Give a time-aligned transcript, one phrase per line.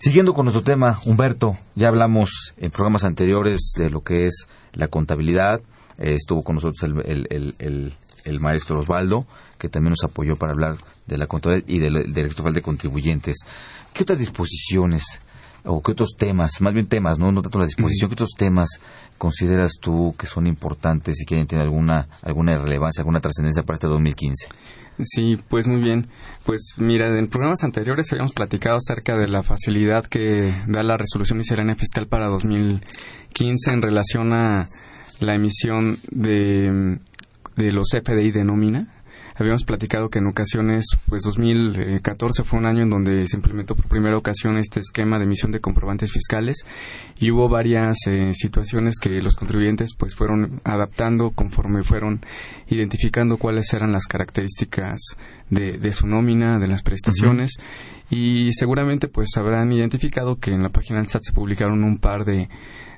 [0.00, 4.88] Siguiendo con nuestro tema, Humberto, ya hablamos en programas anteriores de lo que es la
[4.88, 5.60] contabilidad.
[5.98, 9.26] Eh, estuvo con nosotros el, el, el, el, maestro Osvaldo,
[9.58, 13.40] que también nos apoyó para hablar de la contabilidad y del, del de contribuyentes.
[13.92, 15.04] ¿Qué otras disposiciones
[15.64, 18.68] o qué otros temas, más bien temas, no, no tanto la disposición, qué otros temas
[19.18, 23.86] consideras tú que son importantes y que tienen alguna, alguna relevancia, alguna trascendencia para este
[23.86, 24.48] 2015?
[25.02, 26.08] Sí, pues muy bien.
[26.44, 31.38] Pues mira, en programas anteriores habíamos platicado acerca de la facilidad que da la resolución
[31.38, 34.66] miscelánea fiscal para 2015 en relación a
[35.20, 36.98] la emisión de,
[37.56, 38.99] de los FDI de nómina.
[39.40, 43.86] Habíamos platicado que en ocasiones, pues 2014 fue un año en donde se implementó por
[43.86, 46.66] primera ocasión este esquema de emisión de comprobantes fiscales
[47.18, 52.20] y hubo varias eh, situaciones que los contribuyentes pues fueron adaptando conforme fueron
[52.68, 54.98] identificando cuáles eran las características
[55.48, 58.16] de, de su nómina, de las prestaciones uh -huh.
[58.18, 62.26] y seguramente pues habrán identificado que en la página del SAT se publicaron un par
[62.26, 62.50] de,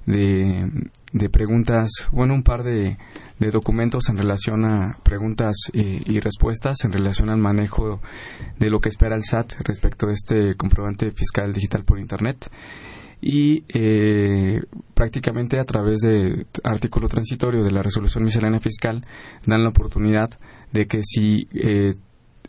[0.07, 2.97] de, preguntas, bueno, un par de,
[3.39, 8.01] de documentos en relación a preguntas y, y, respuestas en relación al manejo
[8.59, 12.51] de lo que espera el SAT respecto de este comprobante fiscal digital por Internet.
[13.25, 14.61] Y eh,
[14.95, 19.07] prácticamente a través de artículo transitorio de la resolución miscelánea fiscal
[19.47, 20.29] dan la oportunidad
[20.73, 21.93] de que si eh,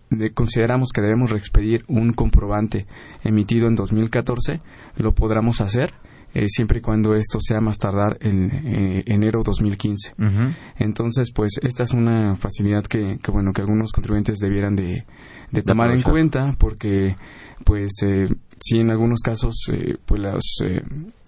[0.10, 2.88] de, consideramos que debemos reexpedir un comprobante
[3.24, 4.62] emitido en 2014,
[4.98, 5.94] lo podamos hacer
[6.34, 10.14] eh, siempre y cuando esto sea más tardar en eh, enero 2015.
[10.18, 10.56] Uh -huh.
[10.78, 15.06] Entonces, pues esta es una facilidad que, que bueno que algunos contribuyentes debieran de,
[15.52, 17.16] de tomar en cuenta porque
[17.64, 18.28] pues eh,
[18.60, 20.44] sí en algunos casos eh, pues las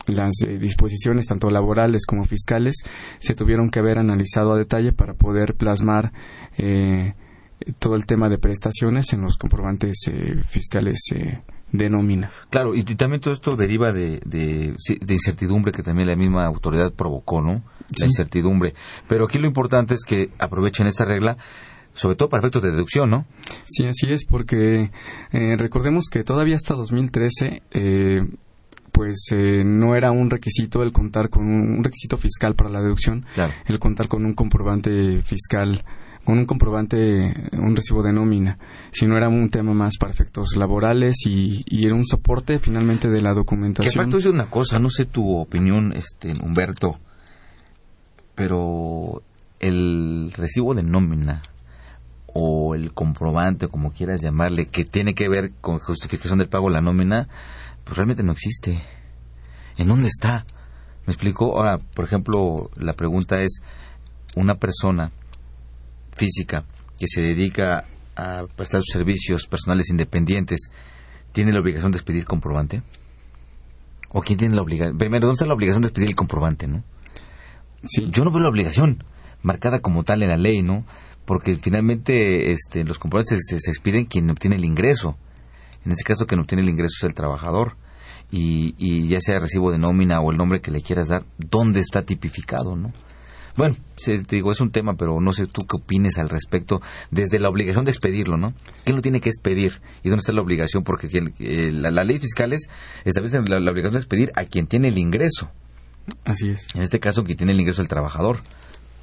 [0.07, 2.75] las disposiciones tanto laborales como fiscales
[3.17, 6.11] se tuvieron que haber analizado a detalle para poder plasmar
[7.79, 10.11] todo el tema de prestaciones en los comprobantes
[10.47, 10.99] fiscales
[11.77, 12.31] de nómina.
[12.49, 16.93] Claro, y, también todo esto deriva de, de, de, incertidumbre que también la misma autoridad
[16.93, 17.53] provocó, ¿no?
[17.53, 17.61] La
[17.95, 18.05] Sí.
[18.05, 18.73] incertidumbre.
[19.07, 21.37] Pero aquí lo importante es que aprovechen esta regla,
[21.93, 23.25] sobre todo para efectos de deducción, ¿no?
[23.65, 24.91] Sí, así es, porque
[25.31, 28.21] eh, recordemos que todavía hasta 2013, eh,
[28.91, 32.81] pues eh, no era un requisito el contar con un, un requisito fiscal para la
[32.81, 33.53] deducción, Claro.
[33.65, 35.83] el contar con un comprobante fiscal
[36.25, 38.57] con un comprobante, un recibo de nómina,
[38.91, 43.21] sino era un tema más para efectos laborales y, y era un soporte finalmente de
[43.21, 43.93] la Que documentación.
[43.93, 46.99] aparte es una cosa, no sé tu opinión, este Humberto,
[48.33, 49.21] pero
[49.59, 51.41] el recibo de nómina
[52.33, 56.73] o el comprobante, como quieras llamarle, que tiene que ver con justificación del pago de
[56.73, 57.29] la nómina,
[57.85, 58.83] pues realmente no existe.
[59.77, 60.45] ¿En dónde está?
[61.05, 61.55] ¿Me explico?
[61.57, 63.61] Ahora, por ejemplo, la pregunta es,
[64.35, 65.11] una persona
[66.15, 66.65] física
[66.99, 67.85] que se dedica
[68.15, 70.69] a prestar sus servicios personales independientes,
[71.33, 72.81] ¿tiene la obligación de expedir comprobante?
[74.09, 74.97] ¿O quién tiene la obligación?
[74.97, 76.83] Primero, ¿dónde está la obligación de expedir el comprobante, no?
[77.83, 78.07] Sí.
[78.11, 79.03] Yo no veo la obligación.
[79.41, 80.85] marcada como tal en la ley, ¿no?
[81.25, 85.17] Porque finalmente este, los comprobantes se, se expiden quien obtiene el ingreso.
[85.85, 87.75] En este caso, quien obtiene el ingreso es el trabajador.
[88.31, 91.79] Y, y ya sea recibo de nómina o el nombre que le quieras dar, ¿dónde
[91.79, 92.91] está tipificado, no?
[93.57, 96.81] Bueno, se, te digo, es un tema, pero no sé tú qué opines al respecto,
[97.11, 98.53] desde la obligación de expedirlo, ¿no?
[98.83, 99.79] ¿Quién lo tiene que expedir?
[100.03, 100.83] ¿Y dónde está la obligación?
[100.83, 102.67] Porque el- el- la, la ley fiscales
[103.05, 105.49] establece la, la obligación de expedir a quien tiene el ingreso.
[106.25, 106.67] Así es.
[106.75, 108.39] En este caso, quien tiene el ingreso es el trabajador.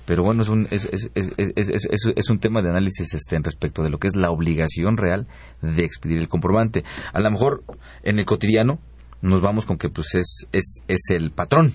[0.04, 3.14] Pero bueno, es un, es, es, es, es, es- es- es un tema de análisis
[3.14, 5.28] este, en respecto de lo que es la obligación real
[5.62, 6.84] de expedir el comprobante.
[7.12, 7.62] A lo mejor
[8.02, 8.78] en el cotidiano
[9.22, 11.72] nos vamos con que pues es, es, es el patrón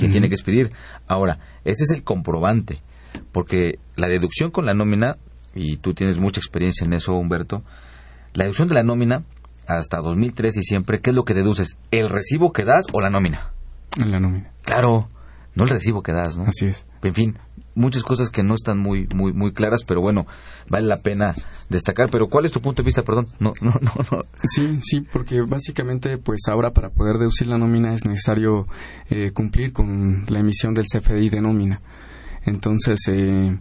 [0.00, 0.12] quien Ujú.
[0.14, 0.70] tiene que expedir.
[1.06, 2.82] Ahora, ese es el comprobante,
[3.32, 5.16] porque la deducción con la nómina,
[5.54, 7.62] y tú tienes mucha experiencia en eso, Humberto,
[8.32, 9.24] la deducción de la nómina
[9.66, 11.76] hasta 2003 y siempre, ¿qué es lo que deduces?
[11.90, 13.52] ¿El recibo que das o la nómina?
[13.96, 14.52] La nómina.
[14.64, 15.08] Claro,
[15.54, 16.44] no el recibo que das, ¿no?
[16.46, 16.86] Así es.
[17.02, 17.38] En fin,
[17.74, 20.26] muchas cosas que no están muy muy muy claras, pero bueno,
[20.70, 21.34] vale la pena
[21.68, 22.08] destacar.
[22.10, 23.02] Pero ¿cuál es tu punto de vista?
[23.02, 24.22] Perdón, no no no no.
[24.44, 28.66] Sí, sí, porque básicamente, pues ahora para poder deducir la nómina es necesario
[29.08, 31.80] eh, cumplir con la emisión del CFDI de nómina.
[32.44, 33.58] Entonces, eh,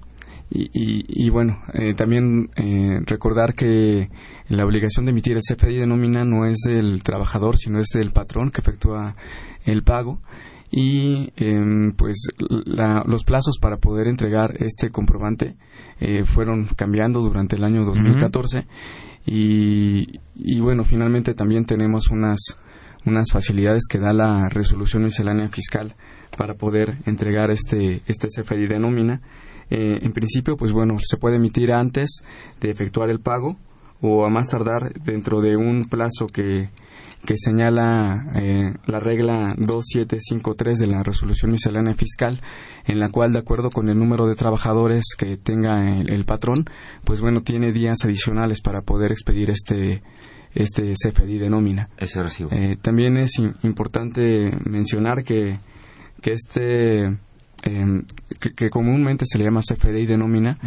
[0.51, 4.09] y, y- bueno, eh, también eh, recordar que
[4.47, 8.11] la obligación de emitir el CFDI de nómina no es del trabajador, sino es del
[8.11, 9.15] patrón que efectúa
[9.65, 10.21] el pago.
[10.71, 12.27] Y em, pues
[12.65, 15.55] la- los plazos para poder entregar este comprobante
[15.99, 18.67] eh, fueron cambiando durante el año 2014
[19.25, 22.39] y, y bueno, finalmente también tenemos unas,
[23.05, 25.95] unas facilidades que da la resolución miscelánea fiscal
[26.37, 29.21] para poder entregar este, este CFDI de nómina.
[29.71, 32.23] Eh, en principio, pues bueno, se puede emitir antes
[32.61, 33.57] de efectuar el pago
[34.01, 36.69] o a más tardar dentro de un plazo que,
[37.25, 42.41] que señala eh, la regla 2753 de la resolución miscelánea fiscal,
[42.85, 46.65] en la cual, de acuerdo con el número de trabajadores que tenga el, el patrón,
[47.03, 50.01] pues bueno, tiene días adicionales para poder expedir este,
[50.53, 51.89] este CFDI de nómina.
[51.97, 52.49] Ese recibo.
[52.51, 55.57] Eh, también es im- importante mencionar que,
[56.21, 57.17] que este
[57.63, 58.03] em,
[58.39, 60.57] que, que comúnmente se le llama CFDI de nómina,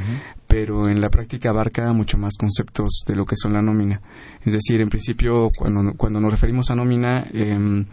[0.47, 4.01] pero en la práctica abarca mucho más conceptos de lo que son la nómina.
[4.45, 7.87] Es decir, en principio, cuando, cuando nos referimos a nómina, em,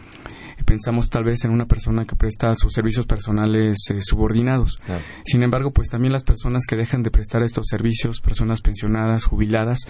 [0.64, 4.78] pensamos tal vez en una persona que presta sus servicios personales eh, subordinados.
[4.84, 5.02] Claro.
[5.24, 9.80] Sin embargo, pues también las personas que dejan de prestar estos servicios, personas pensionadas, jubiladas,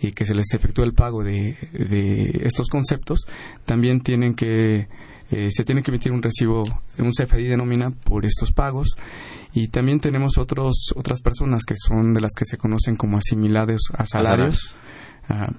[0.00, 3.26] y que se les efectúa el pago de, de estos conceptos,
[3.64, 4.88] también tienen que
[5.30, 6.64] eh, se tiene que emitir un recibo,
[6.98, 8.94] un CFDI de nómina por estos pagos
[9.54, 13.80] y también tenemos otros otras personas que son de las que se conocen como asimilados
[13.96, 14.76] a salarios.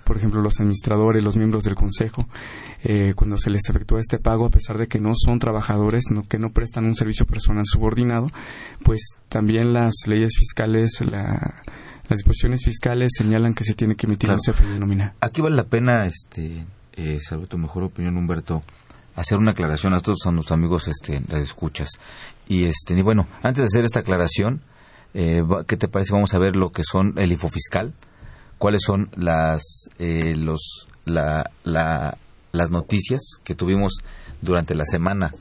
[0.04, 2.28] Por ejemplo, los administradores, los miembros del consejo,
[2.84, 6.24] eh, cuando se les efectúa este pago, a pesar de que no son trabajadores, no,
[6.28, 8.28] que no prestan un servicio personal subordinado,
[8.84, 11.64] pues también las leyes fiscales, la-
[12.08, 14.40] las disposiciones fiscales señalan que se tiene que emitir Claro.
[14.46, 15.14] un CFDI de nómina.
[15.22, 18.62] Aquí vale la pena, este, eh, saber tu mejor opinión, Humberto,
[19.16, 21.90] hacer una aclaración a todos a nuestros amigos, este, las escuchas.
[22.48, 24.62] Y este, y bueno, antes de hacer esta aclaración,
[25.16, 26.14] eh, ¿qué te parece?
[26.14, 27.94] Vamos a ver lo que son el infofiscal,
[28.58, 32.18] cuáles son las, eh, los, la, la,
[32.52, 33.98] las noticias que tuvimos
[34.42, 35.32] durante la semana,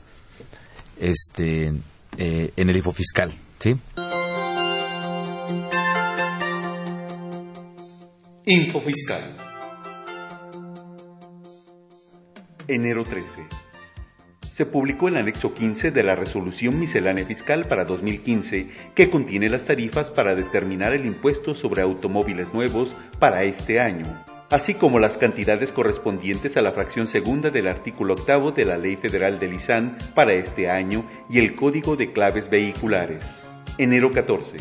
[0.99, 1.73] este,
[2.17, 3.75] eh, en el infofiscal, ¿sí?
[8.47, 9.23] Info Fiscal.
[12.67, 13.64] Enero 13.
[14.55, 19.65] Se publicó el anexo 15 de la Resolución Miscelánea Fiscal para 2015, que contiene las
[19.65, 24.05] tarifas para determinar el impuesto sobre automóviles nuevos para este año,
[24.49, 28.95] así como las cantidades correspondientes a la fracción segunda del artículo octavo de la Ley
[28.95, 33.25] Federal del ISAN para este año y el Código de Claves Vehiculares.
[33.77, 34.55] Enero 14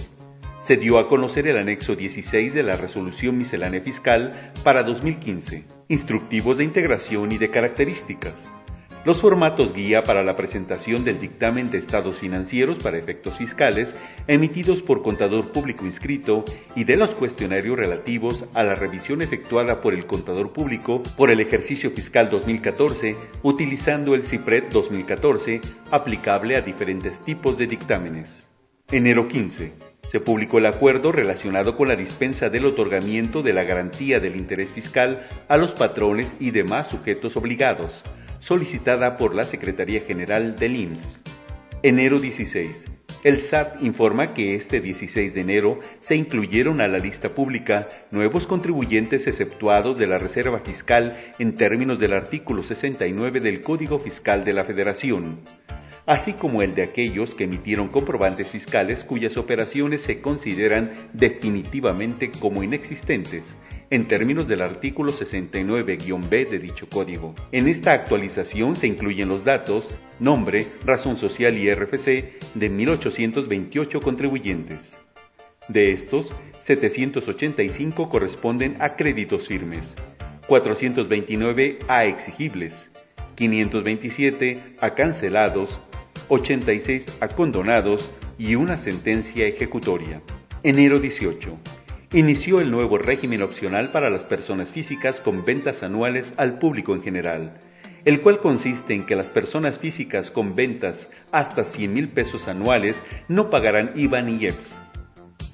[0.64, 6.58] se dio a conocer el anexo 16 de la Resolución Miscelánea Fiscal para 2015, instructivos
[6.58, 8.63] de integración y de características.
[9.04, 13.94] Los formatos guía para la presentación del dictamen de estados financieros para efectos fiscales
[14.26, 16.42] emitidos por contador público inscrito
[16.74, 21.40] y de los cuestionarios relativos a la revisión efectuada por el contador público por el
[21.40, 28.50] ejercicio fiscal 2014 utilizando el CIPRED 2014 aplicable a diferentes tipos de dictámenes.
[28.90, 29.74] Enero 15
[30.08, 34.70] se publicó el acuerdo relacionado con la dispensa del otorgamiento de la garantía del interés
[34.70, 38.02] fiscal a los patrones y demás sujetos obligados,
[38.44, 41.14] solicitada por la Secretaría General del IMSS.
[41.82, 42.84] Enero 16.
[43.24, 48.46] El SAT informa que este 16 de enero se incluyeron a la lista pública nuevos
[48.46, 54.52] contribuyentes exceptuados de la Reserva Fiscal en términos del artículo 69 del Código Fiscal de
[54.52, 55.40] la Federación.
[56.06, 62.62] así como el de aquellos que emitieron comprobantes fiscales cuyas operaciones se consideran definitivamente como
[62.62, 63.56] inexistentes
[63.90, 67.34] en términos del artículo 69-B de dicho código.
[67.52, 69.88] En esta actualización se incluyen los datos,
[70.18, 75.00] nombre, razón social y RFC de 1828 contribuyentes.
[75.68, 76.30] De estos,
[76.62, 79.94] 785 corresponden a créditos firmes,
[80.46, 82.90] 429 a exigibles,
[83.34, 85.80] 527 a cancelados,
[86.28, 90.20] 86 a condonados y una sentencia ejecutoria.
[90.62, 91.58] Enero 18
[92.14, 97.02] inició el nuevo régimen opcional para las personas físicas con ventas anuales al público en
[97.02, 97.58] general,
[98.04, 102.96] el cual consiste en que las personas físicas con ventas hasta 100 mil pesos anuales
[103.26, 104.76] no pagarán IVA ni IEPS.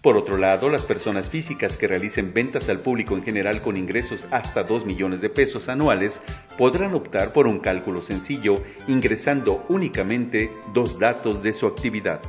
[0.03, 4.27] Por otro lado, las personas físicas que realicen ventas al público en general con ingresos
[4.31, 6.21] hasta 2 millones de pesos anuales
[6.59, 12.21] podrán optar por un cálculo sencillo ingresando únicamente dos datos de su actividad.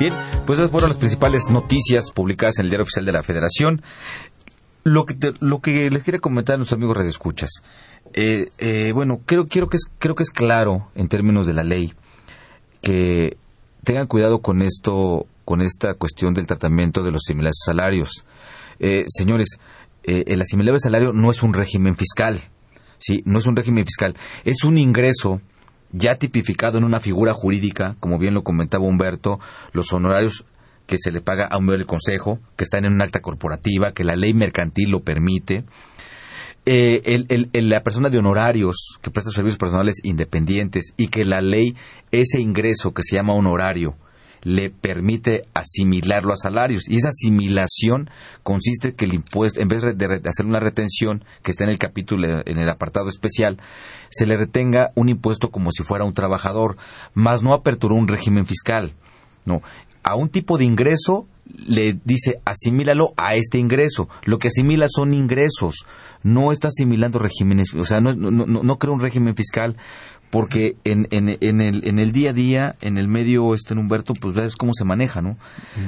[0.00, 0.14] Bien,
[0.46, 3.82] pues esas fueron las principales noticias publicadas en el Diario Oficial de la Federación.
[4.82, 7.50] Lo que, lo que les quiero comentar a nuestros amigos radioescuchas.
[8.14, 11.64] Eh, eh, bueno, creo, quiero que es, creo que es claro en términos de la
[11.64, 11.92] ley
[12.80, 13.36] que
[13.84, 18.24] tengan cuidado con esto, con esta cuestión del tratamiento de los similares salarios.
[18.78, 19.58] Eh, señores,
[20.04, 22.40] eh, el asimilable salario no es un régimen fiscal,
[22.96, 24.16] sí, no es un régimen fiscal,
[24.46, 25.42] es un ingreso
[25.92, 29.40] ya tipificado en una figura jurídica, como bien lo comentaba Humberto,
[29.72, 30.44] los honorarios
[30.86, 33.92] que se le paga a un miembro del Consejo, que están en una alta corporativa,
[33.92, 35.64] que la ley mercantil lo permite.
[36.66, 41.74] Eh, la persona de honorarios que presta servicios personales independientes y que la ley,
[42.10, 43.94] ese ingreso que se llama honorario,
[44.42, 46.88] le permite asimilarlo a salarios.
[46.88, 48.10] Y esa asimilación
[48.42, 51.78] consiste en que el impuesto, en vez de, hacer una retención, que está en el
[51.78, 53.58] capítulo, en el apartado especial,
[54.10, 56.76] se le retenga un impuesto como si fuera un trabajador,
[57.14, 58.94] más no aperturó un régimen fiscal.
[59.44, 59.62] No,
[60.02, 61.26] a un tipo de ingreso
[61.66, 64.08] le dice asimílalo a este ingreso.
[64.24, 65.86] Lo que asimila son ingresos,
[66.22, 69.76] no está asimilando regímenes, o sea, no, no, no, no crea un régimen fiscal
[70.30, 74.14] porque en, en, en, el, en el día a día, en el medio, este Humberto,
[74.14, 75.36] pues ves cómo se maneja, ¿no?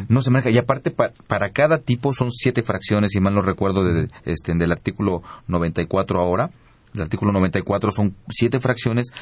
[0.09, 0.51] No se maneja.
[0.51, 4.73] Y aparte, para cada tipo son siete fracciones, si mal no recuerdo, de, este, del
[4.73, 6.51] artículo 94 ahora.
[6.95, 9.13] El artículo 94 son siete fracciones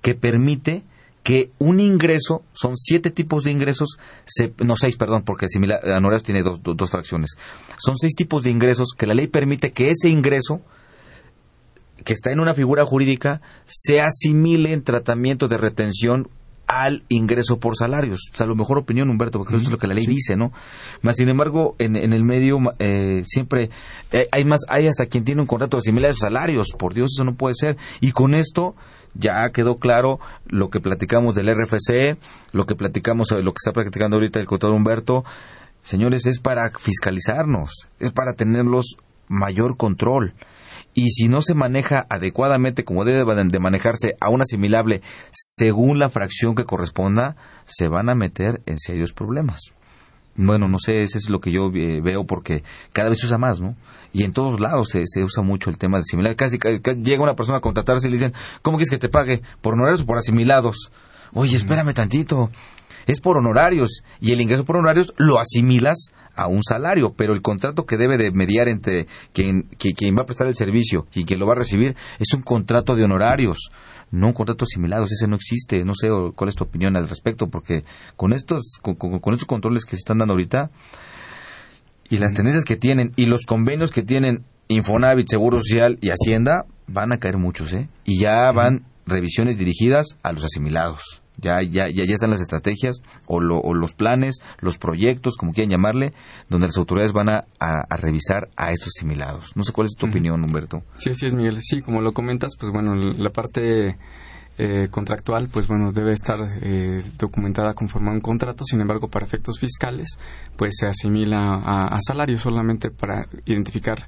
[0.00, 0.82] que permite
[1.22, 3.98] que un ingreso, son siete tipos de ingresos,
[4.64, 5.80] no seis, perdón, porque similar,
[6.22, 7.36] tiene dos, dos fracciones.
[7.76, 10.62] Son seis tipos de ingresos que la ley permite que ese ingreso
[12.04, 16.28] que está en una figura jurídica se asimile en tratamiento de retención
[16.70, 18.30] al ingreso por salarios.
[18.32, 20.52] O sea, lo mejor opinión, Humberto, porque eso es lo que la ley dice, ¿no?
[21.02, 23.70] Más sin embargo, en, el medio eh, siempre
[24.12, 26.68] eh, hay más, hay hasta quien tiene un contrato similar a esos salarios.
[26.78, 27.76] Por Dios, eso no puede ser.
[28.00, 28.76] Y con esto
[29.14, 32.16] ya quedó claro lo que platicamos del RFC,
[32.52, 35.24] lo que platicamos, lo que está practicando ahorita el contador Humberto.
[35.82, 40.34] Señores, es para fiscalizarnos, es para tenerlos mayor control
[40.94, 46.10] y si no se maneja adecuadamente como debe de manejarse a un asimilable según la
[46.10, 49.72] fracción que corresponda, se van a meter en serios problemas.
[50.36, 53.36] Bueno, no sé, eso es lo que yo eh, veo porque cada vez se usa
[53.36, 53.76] más, ¿no?
[54.12, 56.34] Y en todos lados se, usa mucho el tema de asimilar.
[56.36, 56.58] Casi,
[57.02, 59.42] llega una persona a contratarse y le dicen, ¿cómo quieres que te pague?
[59.60, 60.90] ¿Por honorarios o por asimilados?
[61.32, 62.50] Oye, espérame tantito.
[63.06, 64.02] Es por honorarios.
[64.20, 68.18] Y el ingreso por honorarios lo asimilas a un salario, pero el contrato que debe
[68.18, 71.58] de mediar entre quien, quien va a prestar el servicio y quien lo va a
[71.58, 73.70] recibir es un contrato de honorarios,
[74.10, 77.48] no un contrato similar, ese no existe, no sé cuál es tu opinión al respecto,
[77.48, 77.84] porque
[78.16, 78.96] con estos, con,
[79.32, 80.70] estos controles que se están dando ahorita
[82.08, 86.64] y las tendencias que tienen y los convenios que tienen Infonavit, Seguro Social y Hacienda,
[86.86, 87.88] van a caer muchos, ¿eh?
[88.04, 91.19] Y ya van revisiones dirigidas a los asimilados.
[91.40, 96.12] Ya, ya, ya, ya están las estrategias o, los planes, los proyectos, como quieran llamarle,
[96.48, 97.44] donde las autoridades van a,
[97.96, 99.56] revisar a estos asimilados.
[99.56, 100.82] No sé cuál es tu opinión, Humberto.
[100.96, 101.58] Sí, sí es, Miguel.
[101.60, 103.96] Sí, como lo comentas, pues bueno, la parte
[104.62, 108.64] eh, contractual, pues bueno, debe estar eh, documentada conforme a un contrato.
[108.64, 110.18] Sin embargo, para efectos fiscales,
[110.56, 114.06] pues se asimila a, salario solamente para identificar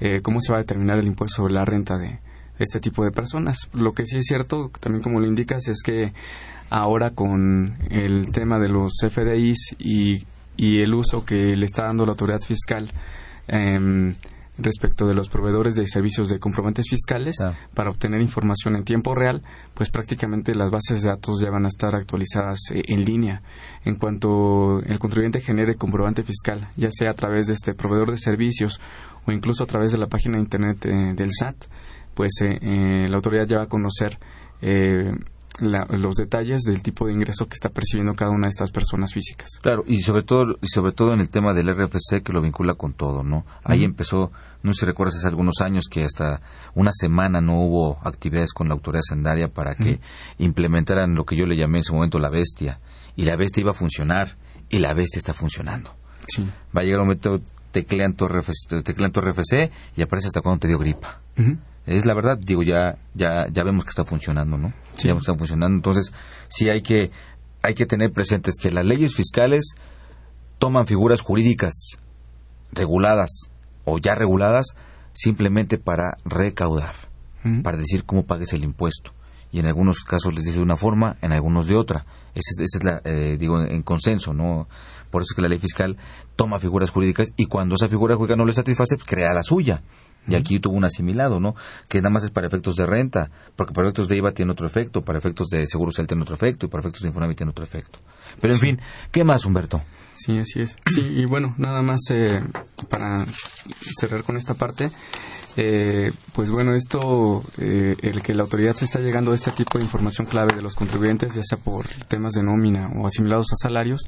[0.00, 2.18] eh, cómo se va a determinar el impuesto sobre la renta de
[2.58, 3.68] este tipo de personas.
[3.74, 6.12] Lo que sí es cierto, también como lo indicas, es que
[6.70, 10.24] ahora con el tema de los FDIs y,
[10.56, 12.90] y el uso que le está dando la autoridad fiscal
[13.48, 14.14] em,
[14.56, 17.36] respecto de los proveedores de servicios de comprobantes fiscales
[17.74, 19.42] para obtener información en tiempo real,
[19.74, 23.42] pues prácticamente las bases de datos ya van a estar actualizadas eh, en línea.
[23.84, 28.18] En cuanto el contribuyente genere comprobante fiscal, ya sea a través de este proveedor de
[28.18, 28.80] servicios
[29.26, 31.56] o incluso a través de la página de internet eh, del SAT,
[32.14, 34.18] pues la autoridad ya va a conocer
[35.60, 39.50] los detalles del tipo de ingreso que está percibiendo cada una de estas personas físicas.
[39.62, 42.74] Claro, y sobre todo y sobre todo en el tema del RFC que lo vincula
[42.74, 43.44] con todo, ¿no?
[43.62, 46.40] Ahí empezó, no sé si recuerdas hace algunos años que hasta
[46.74, 50.00] una semana no hubo actividades con la autoridad sendaria para que
[50.38, 52.80] implementaran lo que yo le llamé en su momento la bestia
[53.16, 54.36] y la bestia iba a funcionar
[54.68, 55.94] y la bestia está funcionando.
[56.26, 56.48] Sí.
[56.76, 57.40] Va a llegar un momento
[57.72, 61.20] teclean tu RFC, teclean tu RFC y aparece hasta cuando te dio gripa
[61.90, 64.72] es la verdad, digo, ya, ya, ya vemos que está funcionando, ¿no?
[64.96, 65.08] Sí.
[65.08, 65.76] Ya está funcionando.
[65.76, 66.12] Entonces,
[66.48, 67.10] sí hay que,
[67.62, 69.74] hay que tener presentes que las leyes fiscales
[70.58, 71.72] toman figuras jurídicas
[72.72, 73.50] reguladas
[73.84, 74.76] o ya reguladas
[75.12, 76.94] simplemente para recaudar,
[77.62, 79.12] para decir cómo pagues el impuesto.
[79.52, 82.06] Y en algunos casos les dice de una forma, en algunos de otra.
[82.34, 84.68] Esa es, la, eh, digo, en consenso, ¿no?
[85.10, 85.96] Por eso es que la ley fiscal
[86.36, 89.82] toma figuras jurídicas y cuando esa figura jurídica no le satisface, pues crea la suya.
[90.28, 91.54] Y aquí tuvo un asimilado, ¿no?
[91.88, 94.66] Que nada más es para efectos de renta, porque para efectos de IVA tiene otro
[94.66, 97.50] efecto, para efectos de seguro social tiene otro efecto y para efectos de Infonavit tiene
[97.50, 97.98] otro efecto.
[98.40, 99.82] Pero en fin, ¿qué más, Humberto?
[100.14, 100.76] Sí, así es.
[100.86, 102.42] Sí, y bueno, nada más eh,
[102.90, 103.24] para
[103.98, 104.90] cerrar con esta parte,
[105.56, 109.78] eh, pues bueno, esto, eh, el que la autoridad se está llegando a este tipo
[109.78, 113.56] de información clave de los contribuyentes, ya sea por temas de nómina o asimilados a
[113.56, 114.02] salarios,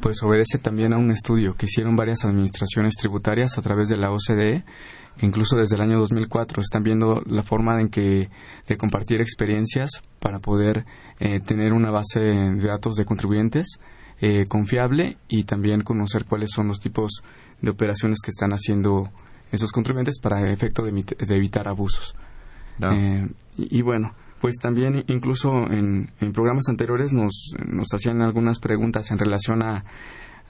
[0.00, 4.12] pues obedece también a un estudio que hicieron varias administraciones tributarias a través de la
[4.12, 4.64] OCDE
[5.22, 8.28] incluso desde el año 2004 están viendo la forma en que
[8.66, 10.84] de compartir experiencias para poder
[11.20, 13.78] eh, tener una base de datos de contribuyentes
[14.20, 17.22] eh, confiable y también conocer cuáles son los tipos
[17.60, 19.10] de operaciones que están haciendo
[19.52, 22.16] esos contribuyentes para el efecto de, evitar abusos.
[22.80, 29.10] Eh, y, bueno, pues también incluso en, en programas anteriores nos, nos hacían algunas preguntas
[29.10, 29.84] en relación a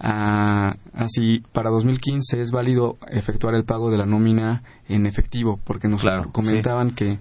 [0.00, 6.04] así para 2015 es válido efectuar el pago de la nómina en efectivo porque nos
[6.32, 7.18] comentaban que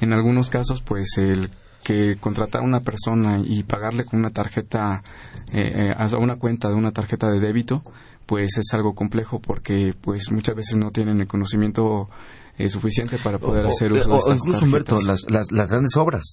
[0.00, 1.50] en algunos casos pues el
[1.82, 5.02] que contratar a una persona y pagarle con una tarjeta
[5.52, 7.82] eh, eh a una cuenta de una tarjeta de débito
[8.26, 12.10] pues es algo complejo porque pues muchas veces no tienen el conocimiento
[12.58, 16.24] eh, suficiente para poder hacer uso de estas incluso Humberto las, las, las grandes obras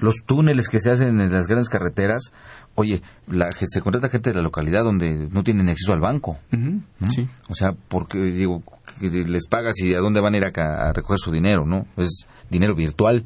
[0.00, 2.32] los túneles que se hacen en las grandes carreteras
[2.74, 6.38] oye, la, se contrata gente de la localidad donde no tienen acceso al banco.
[7.10, 7.28] sí.
[7.48, 8.62] O sea, porque digo,
[9.00, 11.86] les pagas y a dónde van a ir a, recoger su dinero, ¿no?
[11.96, 13.24] Es dinero virtual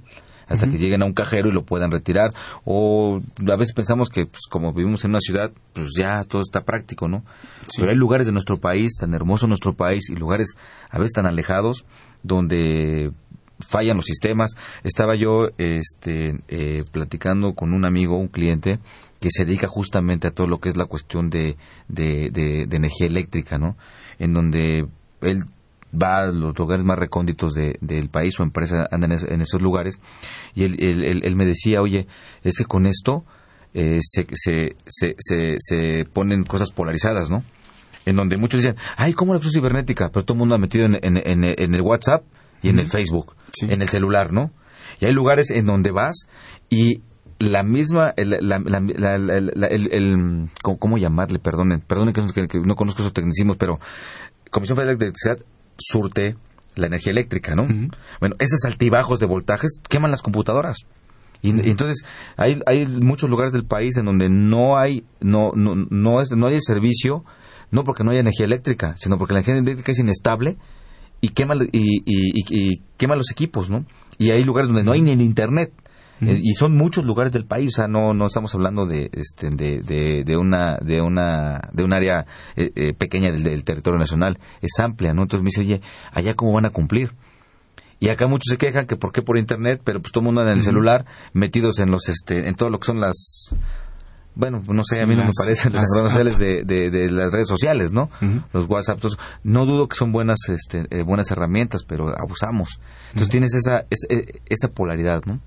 [0.48, 2.30] hasta que lleguen a un cajero y lo puedan retirar.
[2.64, 6.62] O a veces pensamos que, pues, como vivimos en una ciudad, pues ya todo está
[6.62, 7.22] práctico, ¿no?
[7.76, 10.56] Pero hay lugares de nuestro país, tan hermoso nuestro país, y lugares
[10.90, 11.84] a veces tan alejados,
[12.22, 13.12] donde
[13.60, 14.52] fallan los sistemas.
[14.84, 18.78] Estaba yo este, eh, platicando con un amigo, un cliente,
[19.20, 21.56] que se dedica justamente a todo lo que es la cuestión de,
[21.88, 23.76] de, energía eléctrica, ¿no?
[24.18, 24.86] En donde
[25.22, 25.44] él
[25.92, 30.00] va a los lugares más recónditos del país, su empresa anda en, esos lugares,
[30.54, 32.06] y él, él, me decía, oye,
[32.42, 33.24] es que con esto
[33.74, 37.42] eh, se, se, se, se, ponen cosas polarizadas, ¿no?
[38.06, 40.10] En donde muchos dicen, ay, ¿cómo la acción cibernética?
[40.10, 42.22] Pero todo el mundo ha metido en, en, en el WhatsApp
[42.62, 44.52] y en el Facebook, en el celular, ¿no?
[45.00, 46.28] Y hay lugares en donde vas
[46.70, 47.02] y
[47.38, 48.30] la misma, el,
[50.62, 51.38] ¿cómo llamarle?
[51.38, 52.22] Perdonen, perdonen que,
[52.64, 53.78] no conozco esos tecnicismos, pero
[54.50, 55.38] Comisión Federal de Electricidad
[55.76, 56.36] surte
[56.74, 57.66] la energía eléctrica, ¿no?
[58.20, 60.78] Bueno, esos altibajos de voltajes queman las computadoras.
[61.40, 62.04] Y, entonces
[62.36, 66.48] hay, hay muchos lugares del país en donde no hay no no no, es, no
[66.48, 67.24] hay el servicio
[67.70, 70.56] no porque no haya energía eléctrica sino porque la energía eléctrica es inestable
[71.20, 73.86] y quema y, y quema los equipos no
[74.18, 75.72] y hay lugares donde no hay ni internet
[76.20, 79.50] eh, y son muchos lugares del país, o sea, no, no estamos hablando de, este,
[79.50, 82.26] de, de, una, de una, de un área
[82.56, 85.22] eh, eh, pequeña del, territorio nacional, es amplia, ¿no?
[85.22, 85.80] Entonces me dice, oye,
[86.12, 87.14] allá cómo van a cumplir.
[88.00, 90.42] Y acá muchos se quejan que por qué por internet, pero pues todo el mundo
[90.42, 93.54] en el celular, metidos en los, este, en todo lo que son las,
[94.34, 97.48] bueno, no sé, a mí no me parecen las, redes sociales de, de, las redes
[97.48, 98.08] sociales, ¿no?
[98.52, 99.00] Los WhatsApp,
[99.42, 102.80] no dudo que son buenas, este, eh, buenas herramientas, pero abusamos.
[103.08, 105.40] Entonces tienes esa, eh, esa polaridad, ¿no?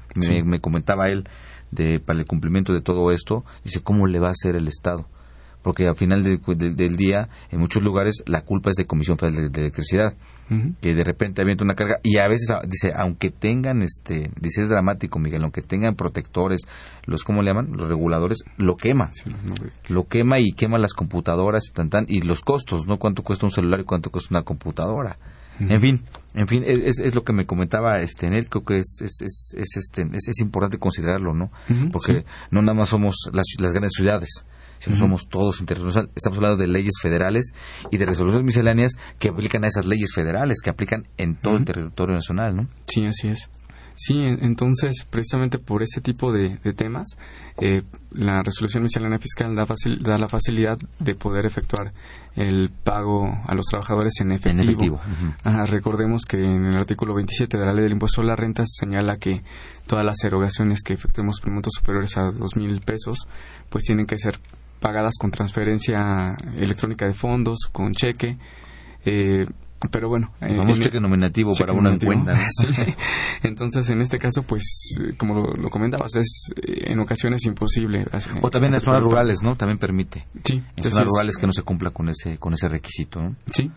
[0.46, 1.28] Me, comentaba él
[1.72, 5.08] de, para el cumplimiento de todo esto, dice, ¿cómo le va a hacer el Estado?
[5.62, 9.62] Porque al final del día, en muchos lugares, la culpa es de Comisión Federal de
[9.62, 10.16] Electricidad
[10.82, 14.70] que de repente avienta una carga y a veces dice aunque tengan este dice es
[14.70, 16.62] dramático Miguel aunque tengan protectores
[17.06, 19.12] los cómo le llaman los reguladores lo quema.
[19.88, 23.46] Lo quema y quema las computadoras y tan, tan y los costos no cuánto cuesta
[23.46, 25.18] un celular y cuánto cuesta una computadora
[25.60, 26.02] en fin
[26.34, 29.22] en fin es, es, lo que me comentaba este en él creo que es es,
[29.22, 31.52] es, este es, importante considerarlo no
[31.92, 34.46] porque no nada más somos las, las grandes ciudades
[34.82, 36.12] si no somos todos internacionales.
[36.16, 37.54] Estamos hablando de leyes federales
[37.92, 41.66] y de resoluciones misceláneas que aplican a esas leyes federales, que aplican en todo el
[41.66, 42.68] territorio nacional, ¿no?
[42.88, 43.50] Sí, así es.
[43.96, 47.18] Sí, entonces, precisamente por ese tipo de, temas,
[47.60, 49.66] eh, la resolución miscelánea fiscal da,
[50.00, 51.94] da, la facilidad de poder efectuar
[52.36, 55.00] el pago a los trabajadores en efectivo.
[55.68, 58.86] recordemos que en el artículo 27 de la ley del impuesto a la renta se
[58.86, 59.44] señala que
[59.86, 63.28] todas las erogaciones que efectuemos por montos superiores a dos mil pesos,
[63.70, 64.40] pues tienen que ser
[64.82, 68.38] pagadas con transferencia electrónica de fondos, con cheque.
[69.06, 69.46] Eh,
[69.90, 70.32] pero bueno.
[70.42, 72.34] Vamos cheque nominativo para una cuenta.
[73.44, 78.06] Entonces, en este caso, pues, como lo, comentabas, es eh, en ocasiones imposible.
[78.42, 79.56] O también en zonas rurales, ¿no?
[79.56, 80.28] También permite.
[80.44, 80.62] Sí.
[80.76, 83.36] En zonas rurales que no se cumpla con ese, con ese requisito, ¿no?
[83.52, 83.72] Sí.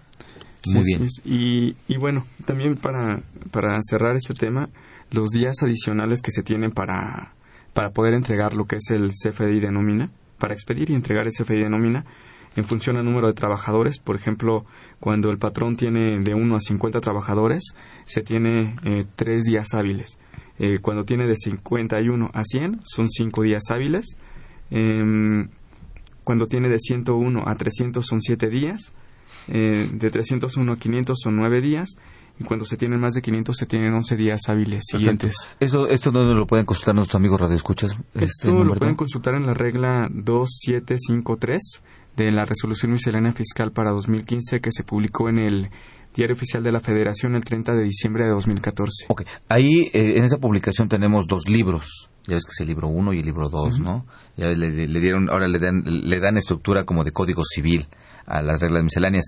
[0.73, 1.07] Muy bien.
[1.25, 4.71] Y, y bueno, también para, para cerrar este tema,
[5.11, 7.35] los días adicionales que se tienen para,
[7.75, 11.45] para poder entregar lo que es el CFDI de nómina, para expedir y entregar ese
[11.69, 12.05] nómina,
[12.57, 13.99] en función al número de trabajadores.
[13.99, 14.65] Por ejemplo,
[15.01, 20.19] cuando el patrón tiene de 1 a 50 trabajadores, se tiene eh, tres días hábiles.
[20.59, 24.17] Eh, cuando tiene de 51 a 100, son cinco días hábiles.
[24.71, 25.49] Em,
[26.23, 28.93] cuando tiene de 101 a 300 son siete días.
[29.49, 31.97] Eh, de 301 a 500 son nueve días
[32.39, 35.51] y cuando se tienen más de 500 se tienen 11 días hábiles siguientes.
[35.61, 37.93] ¿Eso, ¿Esto dónde lo pueden consultar nuestros amigos radioescuchas?
[38.15, 41.83] Esto este lo pueden consultar en la regla 2753
[42.17, 45.71] de la resolución miscelánea fiscal para 2015 que se publicó en el
[46.15, 49.07] Diario Oficial de la Federación el 30 de diciembre de 2014.
[49.09, 52.11] Ok, ahí eh, en esa publicación tenemos dos libros.
[52.27, 54.07] Ya ves que es el libro 1 y el libro 2, ¿no?
[54.37, 57.87] Ya le, dieron, ahora le dan, le dan estructura como de código civil
[58.27, 59.27] a las reglas misceláneas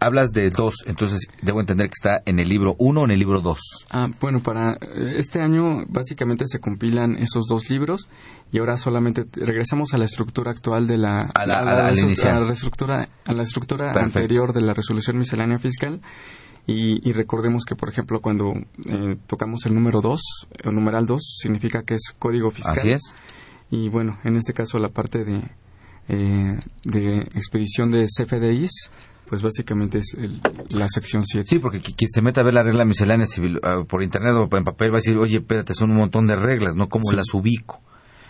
[0.00, 3.18] hablas de dos, entonces debo entender que está en el libro uno o en el
[3.18, 3.60] libro dos.
[3.90, 8.08] Ah, bueno, para eh, este año básicamente se compilan esos dos libros
[8.52, 13.32] y ahora solamente regresamos a la estructura actual de la, a la, a estructura, a
[13.32, 16.00] la estructura anterior de la resolución miscelánea fiscal.
[16.68, 18.52] Y, recordemos que, por ejemplo, cuando
[18.86, 20.20] eh, tocamos el número 2,
[20.64, 22.76] el numeral 2, significa que es código fiscal.
[22.76, 23.14] Así es.
[23.70, 25.42] Y bueno, en este caso la parte de,
[26.08, 28.90] eh, de expedición de CFDIs,
[29.28, 30.16] pues básicamente es
[30.70, 31.46] la sección 7.
[31.48, 34.48] Sí, porque quien se meta a ver la regla miscelánea civil ah, por internet o
[34.56, 36.88] en papel va a decir, oye, espérate, son un montón de reglas, ¿no?
[36.88, 37.82] ¿Cómo las ubico?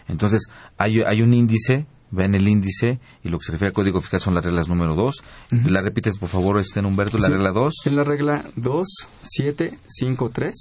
[0.09, 4.01] Entonces, hay, hay un índice, ven el índice y lo que se refiere al código
[4.01, 5.23] fiscal son las reglas número 2.
[5.67, 7.75] ¿La repites, por favor, este Humberto, la regla 2?
[7.85, 10.55] Es la regla 2753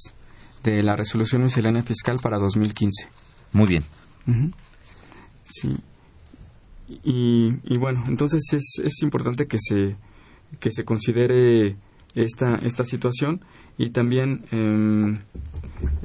[0.63, 3.07] de la resolución miscelánea fiscal para 2015.
[3.53, 3.83] Muy bien.
[5.43, 5.75] Sí.
[7.03, 9.95] Y, y bueno, entonces es, es importante que se
[10.59, 11.75] que se considere
[12.15, 13.41] esta, esta situación
[13.77, 15.15] y también em,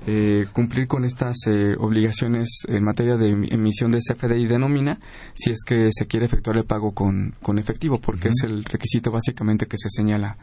[0.07, 4.99] eh, cumplir con estas eh, obligaciones en materia de emisión de CFDI de nómina
[5.35, 9.11] si es que se quiere efectuar el pago con, con efectivo, porque es el requisito
[9.13, 10.37] básicamente que se señala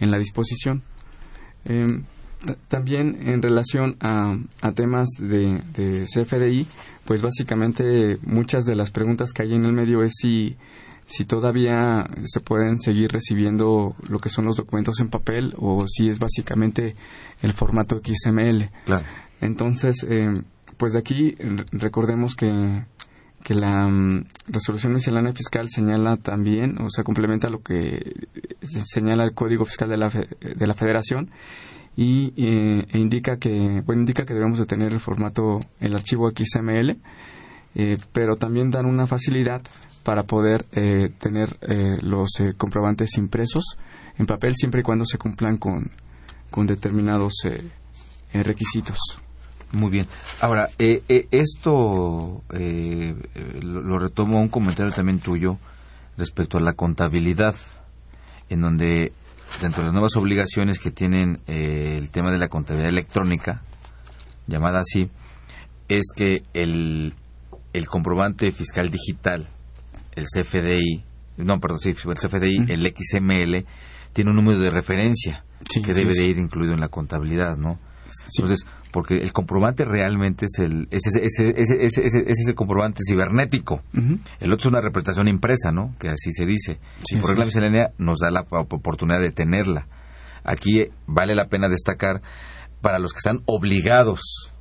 [0.00, 0.82] en la disposición.
[1.66, 2.04] Em,
[2.68, 6.66] también en relación a, a temas de, de, CFDI,
[7.04, 10.56] pues básicamente muchas de las preguntas que hay en el medio es si
[11.06, 16.08] si todavía se pueden seguir recibiendo lo que son los documentos en papel o si
[16.08, 16.96] es básicamente
[17.42, 18.70] el formato XML.
[18.84, 19.06] Claro.
[19.40, 20.42] Entonces, eh,
[20.76, 21.34] pues de aquí
[21.72, 22.84] recordemos que,
[23.42, 28.28] que la mm, resolución miscelánea fiscal señala también, o sea, complementa lo que
[28.60, 31.30] señala el Código Fiscal de la, de la Federación
[31.96, 36.30] y eh, e indica que bueno indica que debemos de tener el formato el archivo
[36.30, 36.96] XML
[37.74, 39.62] eh, pero también dan una facilidad
[40.02, 43.76] para poder eh, tener eh, los eh, comprobantes impresos
[44.18, 45.90] en papel siempre y cuando se cumplan con,
[46.50, 47.32] con determinados
[48.32, 48.98] requisitos.
[49.72, 50.06] Muy bien.
[50.40, 52.42] Ahora, esto
[53.62, 55.56] lo, retomo un comentario también tuyo
[56.18, 57.54] respecto a la contabilidad,
[58.50, 59.12] en donde
[59.62, 63.62] dentro de las nuevas obligaciones que tienen el tema de la contabilidad electrónica,
[64.46, 65.10] llamada así,
[65.88, 67.14] es que el,
[67.72, 69.48] el comprobante fiscal digital
[70.14, 71.04] el CFDI,
[71.38, 73.66] no, perdón, sí, el CFDI, el XML,
[74.12, 75.44] tiene un número de referencia
[75.82, 77.78] que debe de ir incluido en la contabilidad, ¿no?
[78.38, 83.82] Entonces, porque el comprobante realmente es el ese, ese, ese, ese comprobante cibernético.
[84.38, 85.94] El otro es una representación impresa, ¿no?
[85.98, 86.78] Que así se dice.
[87.10, 89.86] y por regla miscelánea nos da la oportunidad de tenerla.
[90.44, 92.20] Aquí vale la pena destacar
[92.82, 94.52] para los que están obligados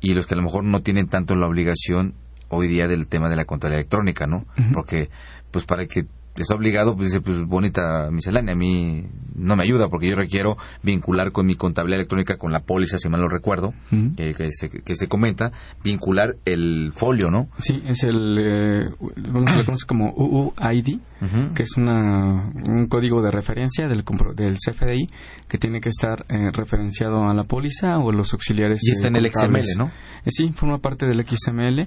[0.00, 2.14] y los que a lo mejor no tienen tanto la obligación
[2.54, 4.44] hoy día del tema de la contabilidad electrónica, ¿no?
[4.74, 5.08] Porque,
[5.50, 9.88] pues para que está obligado, pues dice, pues bonita miscelánea, a mí no me ayuda
[9.88, 13.74] porque yo requiero vincular con mi contabilidad electrónica con la póliza, si mal no recuerdo,
[14.16, 17.48] que, que se, que se comenta, vincular el folio, ¿no?
[17.58, 18.90] Sí, es el, eh,
[19.30, 20.98] bueno, se le conoce como UUID,
[21.54, 25.06] que es una, un código de referencia del, del CFDI
[25.48, 28.80] que tiene que estar eh, referenciado a la póliza o los auxiliares.
[28.84, 29.66] Y está eh, en el contables.
[29.66, 29.92] XML, ¿no?
[30.24, 31.80] Eh, sí, forma parte del XML.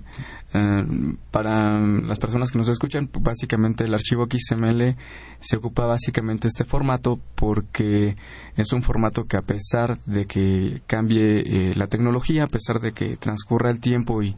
[0.54, 0.84] Eh,
[1.32, 4.96] para las personas que nos escuchan, básicamente el archivo XML
[5.40, 8.16] se ocupa básicamente este formato porque
[8.56, 12.94] es un formato que a pesar de que cambie eh, la tecnología, a pesar de
[12.94, 14.36] que transcurra el tiempo y,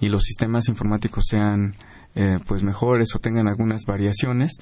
[0.00, 1.74] los sistemas informáticos sean
[2.14, 4.52] eh, pues mejores o tengan algunas variaciones,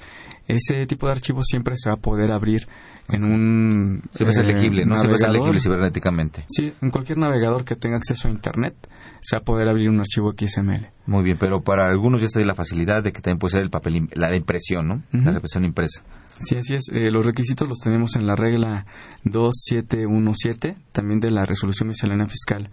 [0.47, 2.67] ese tipo de archivos siempre se va a poder abrir
[3.09, 4.97] en un Siempre es eh, elegible, ¿no?
[4.97, 6.45] Siempre es elegible cibernéticamente.
[6.47, 8.75] Sí, en cualquier navegador que tenga acceso a Internet
[9.21, 10.89] se va a poder abrir un archivo XML.
[11.05, 13.63] Muy bien, pero para algunos ya está ahí la facilidad de que también puede ser
[13.63, 15.03] el papel, la impresión, ¿no?
[15.11, 16.03] La represión impresa.
[16.41, 16.89] Sí, así es.
[16.91, 18.85] Eh, los requisitos los tenemos en la regla
[19.23, 22.69] 2717, también de la resolución miscelánea fiscal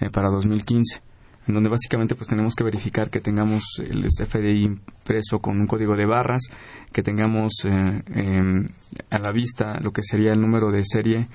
[0.00, 1.00] eh, para 2015,
[1.46, 5.96] en donde básicamente pues tenemos que verificar que tengamos el FDI impreso con un código
[5.96, 6.42] de barras,
[6.92, 8.66] que tengamos eh, em,
[9.10, 11.28] a la vista lo que sería el número de serie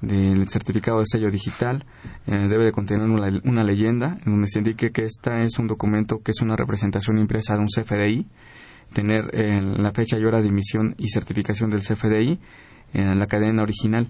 [0.00, 1.86] del certificado de sello digital
[2.26, 5.66] eh, debe de contener una, una leyenda en donde se indique que esta es un
[5.66, 8.26] documento que es una representación impresa de un CFDI
[8.92, 12.38] tener eh, la fecha y hora de emisión y certificación del CFDI
[12.92, 14.08] en la cadena original.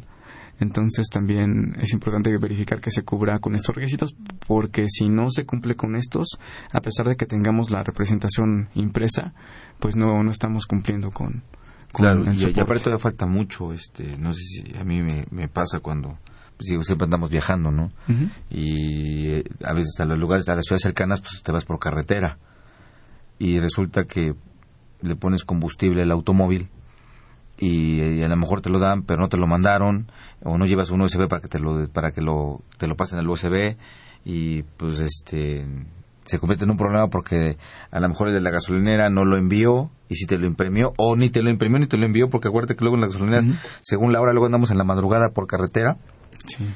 [0.59, 4.17] Entonces también es importante verificar que se cubra con estos requisitos
[4.47, 6.39] porque si no se cumple con estos,
[6.73, 9.35] a pesar de que tengamos la representación impresa,
[9.79, 11.43] pues no, no estamos cumpliendo con,
[11.93, 15.25] con Claro, el y, aparte todavía falta mucho, este, no sé si a mí me,
[15.31, 16.19] me pasa cuando,
[16.57, 17.91] pues digo, siempre andamos viajando, ¿no?
[18.49, 21.79] Y eh, a veces a los lugares, a las ciudades cercanas, pues te vas por
[21.79, 22.39] carretera.
[23.39, 24.35] Y resulta que
[25.03, 26.71] le pones combustible al automóvil
[27.59, 30.11] y, a lo mejor te lo dan, pero no te lo mandaron,
[30.43, 33.19] o no llevas un USB para que te lo, para que lo, te lo pasen
[33.19, 33.77] al USB
[34.25, 35.67] y pues este
[36.25, 37.57] se convierte en un problema porque
[37.93, 40.93] a lo mejor el de la gasolinera no lo envió y si te lo imprimió
[40.99, 43.11] o ni te lo imprimió ni te lo envió porque acuérdate que luego en las
[43.13, 43.47] gasolineras
[43.83, 45.97] según la hora luego andamos en la madrugada por carretera
[46.47, 46.67] Sí.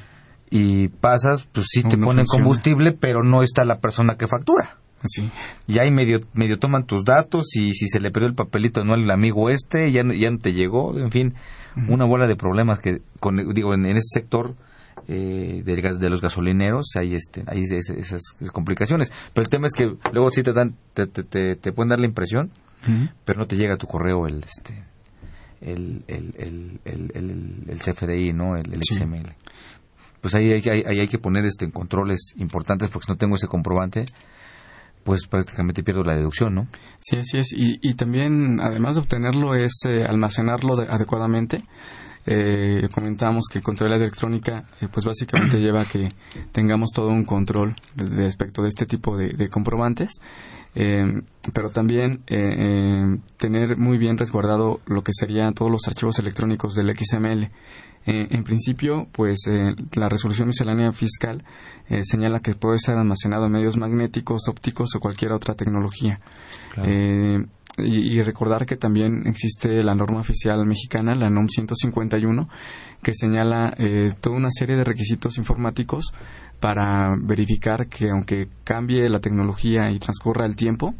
[0.49, 2.43] y pasas pues sí te no ponen funciona.
[2.45, 5.29] combustible pero no está la persona que factura Sí.
[5.67, 8.93] y ahí medio medio toman tus datos y si se le perdió el papelito no
[8.93, 11.33] al amigo este ya no- ya no te llegó en fin
[11.87, 14.55] una bola de problemas que con, digo en, en ese sector
[15.07, 19.11] eh, del gas- de los gasolineros hay este hay es- esas, esas complicaciones.
[19.33, 21.99] Pero el tema es que luego sí te dan te, te, te- te pueden dar
[21.99, 22.51] la impresión
[23.25, 24.83] pero no te llega a tu correo el este
[25.61, 28.95] el el, el, el, el- CFDI no el, el Sí.
[28.95, 29.33] XML
[30.19, 33.47] pues ahí hay, ahí hay que poner este controles importantes porque si no tengo ese
[33.47, 34.05] comprobante
[35.03, 36.67] pues prácticamente pierdo la deducción no
[36.99, 37.53] Sí, así es.
[37.53, 41.63] Y, y también, además de obtenerlo, es eh, almacenarlo de- adecuadamente.
[42.25, 46.09] Eh, comentábamos que contabilidad electrónica, eh, pues básicamente lleva a que
[46.51, 50.11] tengamos todo un control respecto de este tipo de, de comprobantes.
[50.73, 51.21] Eh,
[51.53, 56.75] pero también eh, eh, tener muy bien resguardado lo que serían todos los archivos electrónicos
[56.75, 57.49] del XML.
[58.05, 61.43] Eh, en principio, pues eh, la resolución miscelánea fiscal
[61.87, 66.19] eh, señala que puede ser almacenado en medios magnéticos, ópticos o cualquier otra tecnología.
[66.77, 67.45] Eh,
[67.77, 72.49] y, y recordar que también existe la norma oficial mexicana, la NOM 151,
[73.01, 76.13] que señala eh, toda una serie de requisitos informáticos
[76.59, 80.93] para verificar que aunque cambie la tecnología y transcurra el tiempo,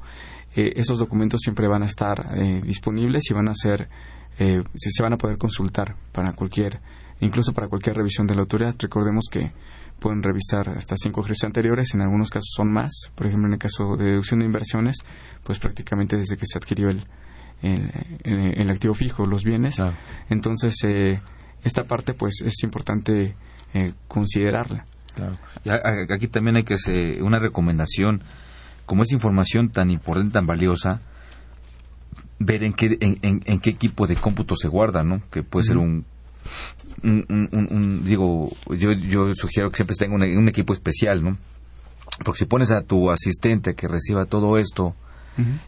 [0.56, 3.88] eh, esos documentos siempre van a estar eh, disponibles y van a ser
[4.38, 6.80] eh, se van a poder consultar para cualquier
[7.22, 8.76] incluso para cualquier revisión de la autoridad.
[8.80, 9.52] Recordemos que
[10.02, 12.92] pueden revisar hasta cinco ejercicios anteriores en algunos casos son más.
[13.16, 14.98] Por ejemplo en el caso de deducción de inversiones
[15.44, 17.06] pues prácticamente desde que se adquirió el
[17.62, 17.92] el,
[18.24, 19.80] el- el activo fijo los bienes.
[20.30, 21.22] Entonces eh,
[21.64, 23.36] esta parte pues es importante
[23.76, 24.86] eh, considerarla.
[25.14, 25.38] Claro.
[26.10, 28.24] Aquí también hay que hacer una recomendación,
[28.88, 31.02] como es información tan importante, tan valiosa,
[32.40, 35.22] ver en qué, en, en- en qué equipo de cómputo se guarda, ¿no?
[35.30, 36.06] Que puede ser un,
[37.04, 41.38] un- un- un- digo, yo, yo sugiero que siempre tenga un, un equipo especial, ¿no?
[42.24, 44.96] Porque si pones a tu asistente que reciba todo esto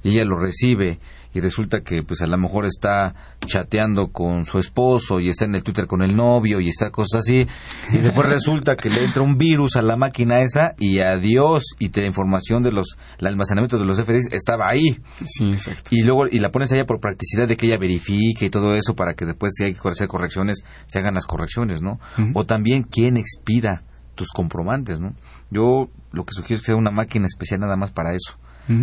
[0.03, 0.99] y ella lo recibe
[1.33, 3.15] y resulta que pues a lo mejor está
[3.45, 7.21] chateando con su esposo y está en el Twitter con el novio y está cosas
[7.21, 7.47] así
[7.91, 11.89] y después resulta que le entra un virus a la máquina esa y adiós y
[11.89, 14.99] te la información de los el almacenamiento de los FDIs estaba ahí.
[15.25, 15.89] Sí exacto.
[15.91, 18.75] Y luego y la pones a ella por practicidad de que ella verifique y todo
[18.75, 21.99] eso para que después si hay que hacer correcciones se hagan las correcciones no
[22.33, 23.83] o también quién expida
[24.15, 25.13] tus comprobantes no
[25.49, 28.37] yo lo que sugiero es que sea una máquina especial nada más para eso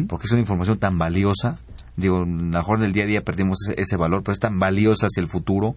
[0.09, 1.57] porque es una información tan valiosa.
[1.97, 4.39] Digo, a lo mejor en el día a día perdimos ese, ese valor, pero es
[4.41, 5.77] tan valiosa hacia el futuro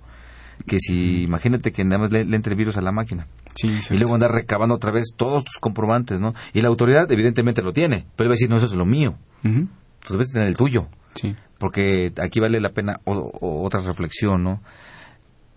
[0.68, 3.28] que si, imagínate que nada más le, le entre virus a la máquina.
[3.56, 6.34] Sí, y luego andar recabando otra vez todos tus comprobantes, ¿no?
[6.54, 9.16] Y la autoridad evidentemente lo tiene, pero va a decir, no, eso es lo mío.
[9.44, 10.88] Entonces debes tener el tuyo.
[11.16, 11.36] Sí.
[11.58, 14.62] Porque aquí vale la pena o- o- otra reflexión, ¿no?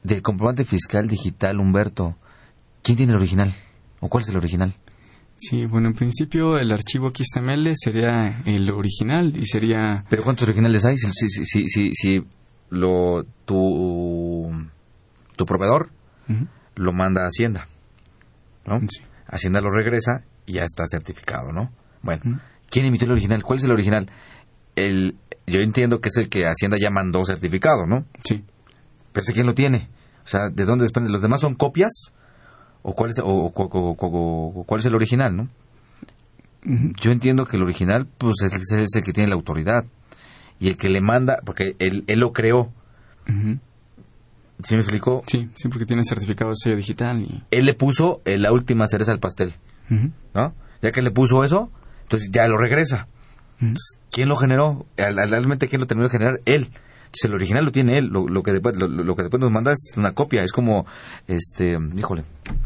[0.02, 2.16] Del comprobante fiscal digital, Humberto,
[2.82, 3.54] ¿quién tiene el original?
[4.00, 4.74] ¿O cuál es el original?
[5.36, 10.04] Sí, bueno, en principio el archivo XML sería el original y sería...
[10.08, 10.96] ¿Pero cuántos originales hay?
[10.96, 12.26] Si, si, si, si, si
[12.70, 14.50] lo, tu,
[15.36, 15.90] tu proveedor
[16.74, 17.68] lo manda a Hacienda,
[18.66, 18.80] ¿no?
[18.88, 19.02] Sí.
[19.28, 21.70] Hacienda lo regresa y ya está certificado, ¿no?
[22.02, 22.40] Bueno.
[22.70, 23.42] ¿quién emitió el original?
[23.42, 24.10] ¿Cuál es el original?
[24.74, 28.04] El, yo entiendo que es el que Hacienda ya mandó certificado, ¿no?
[28.24, 28.44] Sí.
[29.12, 29.88] Pero ese quién lo tiene.
[30.24, 31.10] O sea, ¿de dónde depende?
[31.10, 32.12] ¿Los demás son copias?
[32.88, 33.50] ¿O cuál es, o,
[34.64, 35.48] cuál es el original, no?
[37.00, 39.84] Yo entiendo que el original, pues, es, es el que tiene la autoridad.
[40.60, 42.70] Y el que le manda, porque él, él lo creó.
[44.62, 45.22] ¿Sí me explicó?
[45.26, 47.42] Sí, sí, porque tiene certificado de sello digital y...
[47.50, 49.52] Él le puso eh, la última cereza al pastel.
[50.34, 50.54] ¿no?
[50.80, 51.70] Ya que le puso eso,
[52.02, 53.08] entonces ya lo regresa.
[53.60, 54.86] Entonces, ¿Quién lo generó?
[54.96, 56.40] Al- al- Realmente, ¿quién lo terminó de generar?
[56.44, 56.68] Él.
[57.16, 58.06] Entonces, el original lo tiene él.
[58.06, 60.42] Lo, lo que después, lo, lo que después nos manda es una copia.
[60.42, 60.86] Es como,
[61.26, 62.24] este, híjole,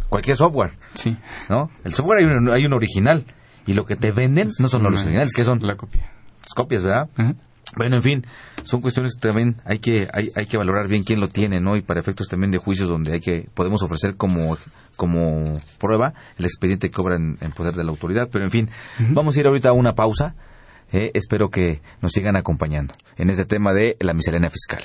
[0.08, 1.16] cualquier software, Sí.
[1.48, 1.70] ¿no?
[1.84, 3.24] El software hay un, hay un original.
[3.66, 6.10] Y lo que te venden no son los originales, que son La copia.
[6.42, 7.08] las copias, ¿verdad?
[7.76, 8.26] Bueno, en fin,
[8.64, 11.76] son cuestiones que también hay que hay, hay que valorar bien quién lo tiene, ¿no?
[11.76, 14.56] Y para efectos también de juicios donde hay que podemos ofrecer como
[14.96, 18.28] como prueba el expediente que obra en, en poder de la autoridad.
[18.32, 18.68] Pero en fin,
[19.10, 20.34] vamos a ir ahorita a una pausa.
[20.92, 24.82] Eh, espero que nos sigan acompañando en este tema de la miscelánea fiscal.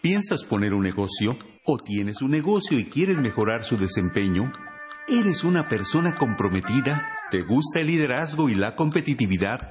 [0.00, 1.36] ¿Piensas poner un negocio?
[1.66, 4.50] ¿O tienes un negocio y quieres mejorar su desempeño?
[5.08, 7.12] ¿Eres una persona comprometida?
[7.30, 9.68] ¿Te gusta el liderazgo y la competitividad?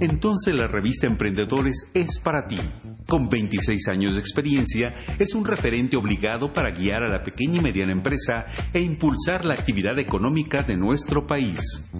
[0.00, 2.58] Entonces la revista Emprendedores es para ti.
[3.06, 7.62] Con 26 años de experiencia, es un referente obligado para guiar a la pequeña y
[7.62, 11.90] mediana empresa e impulsar la actividad económica de nuestro país.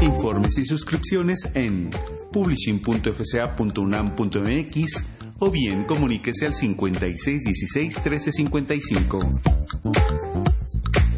[0.00, 1.90] Informes y suscripciones en
[2.32, 5.04] publishing.fca.unam.mx
[5.40, 9.40] o bien comuníquese al 5616-1355.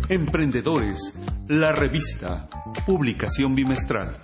[0.09, 1.13] Emprendedores,
[1.49, 2.49] la revista,
[2.87, 4.19] publicación bimestral.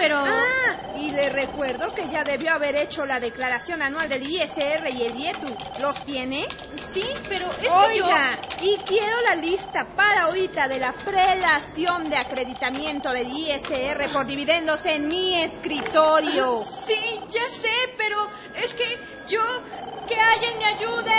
[0.00, 0.16] Pero...
[0.16, 5.02] Ah, y le recuerdo que ya debió haber hecho la declaración anual del ISR y
[5.02, 5.54] el IETU.
[5.78, 6.48] ¿Los tiene?
[6.82, 8.06] Sí, pero es que yo...
[8.06, 14.24] Oiga, y quiero la lista para ahorita de la prelación de acreditamiento del ISR por
[14.24, 16.64] dividendos en mi escritorio.
[16.86, 19.42] Sí, ya sé, pero es que yo...
[20.08, 21.12] ¡Que alguien me ayude!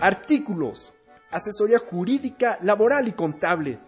[0.00, 0.94] Artículos.
[1.32, 3.87] Asesoría jurídica, laboral y contable.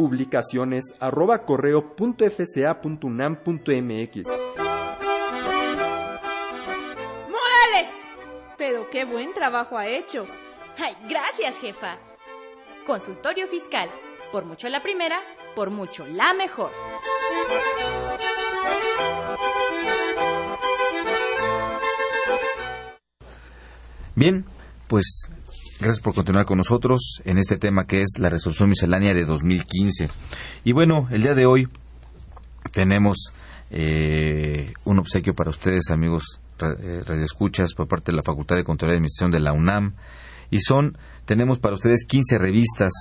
[0.00, 3.58] publicaciones arroba correo punto fca.unam.mx.
[7.28, 7.90] ¡Morales!
[8.56, 10.26] Pero qué buen trabajo ha hecho.
[10.78, 11.98] Ay, gracias, jefa.
[12.86, 13.90] Consultorio fiscal.
[14.32, 15.20] Por mucho la primera,
[15.54, 16.70] por mucho la mejor.
[24.14, 24.46] Bien,
[24.88, 25.30] pues
[25.80, 30.10] gracias por continuar con nosotros en este tema que es la resolución miscelánea de 2015.
[30.64, 31.68] Y bueno, el día de hoy
[32.72, 33.32] tenemos
[33.70, 38.90] eh, un obsequio para ustedes, amigos eh, radioescuchas, por parte de la Facultad de Control
[38.90, 39.94] y Administración de la UNAM.
[40.50, 42.92] Y son, tenemos para ustedes 15 revistas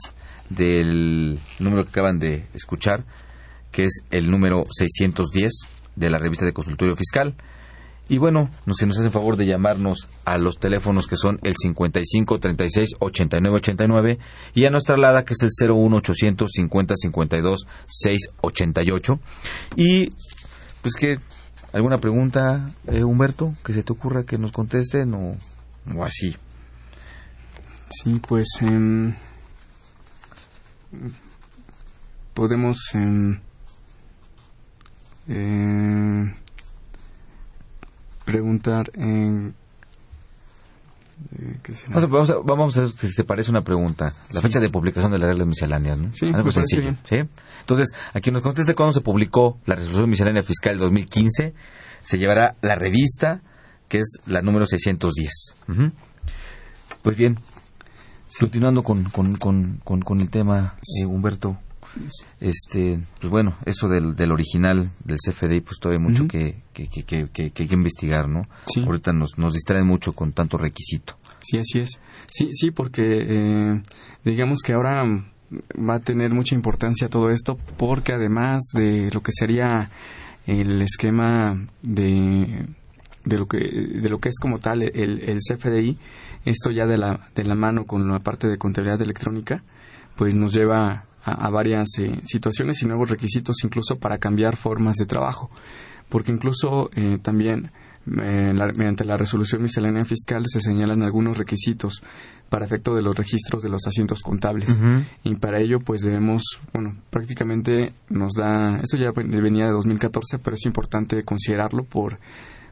[0.50, 3.04] del número que acaban de escuchar,
[3.72, 5.52] que es el número 610
[5.98, 7.36] de la revista de Consultorio Fiscal.
[8.10, 12.40] Y bueno, se nos hace favor de llamarnos a los teléfonos que son el 55
[12.40, 14.20] 36 89 89
[14.56, 19.20] y a nuestra alada que es el 01 850 52 688.
[19.76, 20.10] Y
[20.82, 21.20] pues que
[21.72, 25.38] ¿Alguna pregunta, eh, Humberto, que se te ocurra que nos contesten o,
[25.96, 26.36] o así?
[27.92, 29.14] Sí, pues em,
[32.34, 33.40] podemos em,
[35.28, 36.34] em,
[38.32, 39.54] preguntar en
[41.38, 41.96] eh, ¿qué será?
[41.96, 44.14] Vamos a, vamos, a, vamos a si te parece una pregunta.
[44.30, 44.48] La Sí.
[44.48, 46.14] fecha de publicación de las reglas misceláneas, ¿no?
[46.14, 46.94] Sí, Algo sencillo.
[47.08, 47.18] ¿sí?
[47.62, 51.54] Entonces, a quien nos conteste cuándo se publicó la resolución miscelánea fiscal 2015,
[52.02, 53.42] se llevará la revista,
[53.90, 55.56] que es la número 610.
[55.68, 55.92] Ujú.
[57.02, 57.38] Pues bien,
[58.40, 61.58] continuando con, con, con, con, con el tema, eh, Humberto.
[62.40, 66.88] Este, pues bueno, eso del, del original del CFDI, pues todavía hay mucho que, que,
[66.88, 68.42] que, que, que- que hay que investigar, ¿no?
[68.68, 68.82] Sí.
[68.86, 71.18] Ahorita nos, nos distraen mucho con tanto requisito.
[71.42, 72.00] Sí, así es.
[72.30, 73.82] Sí, sí, porque eh,
[74.26, 75.04] digamos que ahora
[75.78, 79.90] va a tener mucha importancia todo esto porque además de lo que sería
[80.46, 82.66] el esquema de,
[83.26, 85.98] de lo que de lo que es como tal el, el CFDI,
[86.46, 89.64] esto ya de la de la mano con la parte de contabilidad electrónica,
[90.16, 94.96] pues nos lleva a, a varias eh, situaciones y nuevos requisitos incluso para cambiar formas
[94.96, 95.50] de trabajo,
[96.10, 97.72] porque incluso eh, también
[98.22, 102.02] eh, la- mediante la resolución miscelánea fiscal se señalan algunos requisitos
[102.50, 104.76] para efecto de los registros de los asientos contables.
[105.24, 106.42] Y para ello pues debemos
[106.74, 112.18] bueno prácticamente nos da esto ya ven- venía de 2014 pero es importante considerarlo por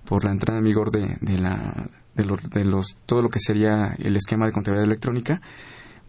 [0.06, 3.39] por la entrada en vigor de, de la de los, de los todo lo que
[3.39, 5.41] sería el esquema de contabilidad electrónica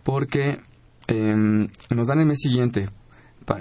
[0.02, 0.58] porque
[1.08, 2.88] em, nos dan el mes siguiente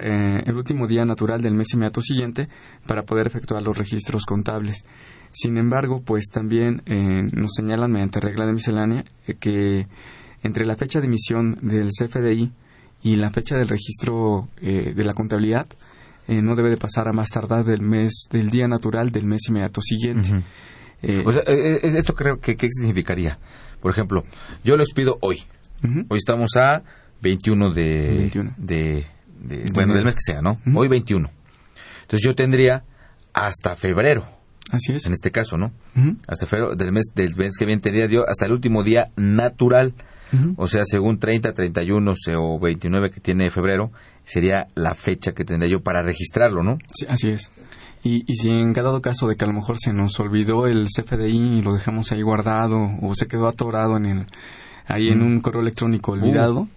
[0.00, 2.46] eh, el último día natural del mes inmediato siguiente
[2.86, 4.84] para poder efectuar los registros contables.
[5.32, 9.86] Sin embargo, pues también eh, nos señalan mediante regla de miscelánea eh, que
[10.42, 12.52] entre la fecha de emisión del CFDI
[13.02, 15.66] y la fecha del registro eh, de la contabilidad
[16.26, 19.48] eh, no debe de pasar a más tardar del mes del día natural del mes
[19.48, 20.42] inmediato siguiente.
[21.02, 23.38] Eh, O sea, eh, eh, ¿esto creo que qué significaría?
[23.80, 24.22] Por ejemplo,
[24.64, 25.42] yo los pido hoy.
[26.08, 26.82] Hoy estamos a
[27.22, 27.82] 21 de...
[28.18, 28.50] 21.
[28.56, 28.74] de,
[29.40, 30.58] de- De bueno, del mes que sea, ¿no?
[30.74, 31.30] Hoy 21.
[32.02, 32.84] Entonces yo tendría
[33.32, 34.24] hasta febrero,
[34.70, 35.06] Así es.
[35.06, 35.72] en este caso, ¿no?
[36.26, 39.94] Hasta febrero del mes, del mes que viene tendría yo hasta el último día natural.
[40.56, 43.90] O sea, según 30, 31 se- o 29 que tiene febrero,
[44.24, 46.76] sería la fecha que tendría yo para registrarlo, ¿no?
[46.92, 47.50] Sí, así es.
[48.04, 50.86] Y, y si en cada caso de que a lo mejor se nos olvidó el
[50.86, 54.26] CFDI y lo dejamos ahí guardado o se quedó atorado en el
[54.86, 56.68] ahí en un correo electrónico olvidado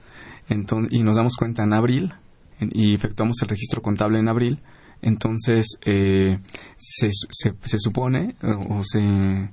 [0.50, 2.14] y nos damos cuenta en abril
[2.60, 4.60] y efectuamos el registro contable en abril,
[5.02, 6.40] entonces eh,
[6.78, 9.50] se, se, se supone o, o se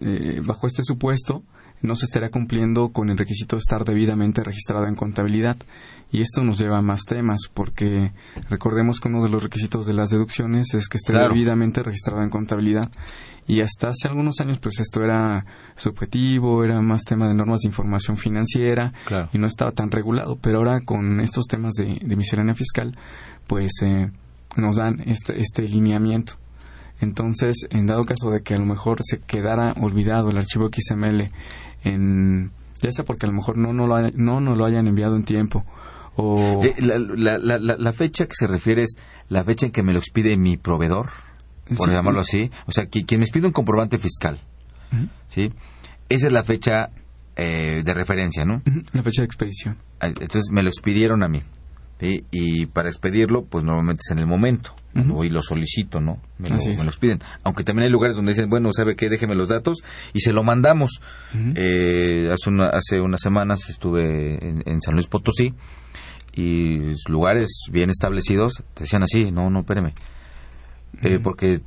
[0.00, 1.42] eh, bajo este supuesto
[1.82, 5.56] no se estaría cumpliendo con el requisito de estar debidamente registrado en contabilidad.
[6.10, 8.12] Y esto nos lleva a más temas, porque
[8.48, 11.28] recordemos que uno de los requisitos de las deducciones es que esté Claro.
[11.34, 12.88] debidamente registrado en contabilidad.
[13.46, 15.44] Y hasta hace algunos años, pues esto era
[15.76, 19.28] subjetivo, era más tema de normas de información financiera Claro.
[19.32, 20.36] y no estaba tan regulado.
[20.40, 22.96] Pero ahora con estos temas de, de miscelánea fiscal,
[23.46, 24.10] pues eh,
[24.56, 26.34] nos dan este, este lineamiento.
[27.00, 31.30] Entonces, en dado caso de que a lo mejor se quedara olvidado el archivo XML,
[31.88, 32.50] en,
[32.82, 35.24] ya sea porque a lo mejor no, no, lo, no nos lo hayan enviado en
[35.24, 35.64] tiempo,
[36.16, 36.62] o...
[36.64, 38.96] Eh, la, la- la- la- la fecha que se refiere es
[39.28, 41.06] la fecha en que me lo expide mi proveedor,
[41.76, 41.92] por Sí.
[41.94, 42.50] llamarlo así.
[42.66, 44.40] O sea, qui- quien me expide un comprobante fiscal.
[45.28, 45.52] ¿sí?
[46.08, 46.88] Esa es la fecha
[47.36, 48.62] eh, de referencia, ¿no?
[48.94, 49.76] La fecha de expedición.
[50.00, 51.42] Entonces me lo expidieron a mí.
[52.00, 52.24] ¿sí?
[52.30, 54.74] Y para expedirlo, pues normalmente es en el momento.
[55.02, 55.18] Ujú.
[55.18, 56.20] Hoy lo solicito, ¿no?
[56.38, 56.78] Me lo, Así es.
[56.78, 57.20] me lo expiden.
[57.44, 59.08] Aunque también hay lugares donde dicen, bueno, ¿sabe qué?
[59.08, 59.78] Déjeme los datos
[60.12, 61.00] y se lo mandamos.
[61.54, 65.54] Eh, hace, una, hace unas semanas estuve en, en San Luis Potosí
[66.34, 69.94] y lugares bien establecidos te decían así, no, no, espéreme.
[71.02, 71.60] Eh, porque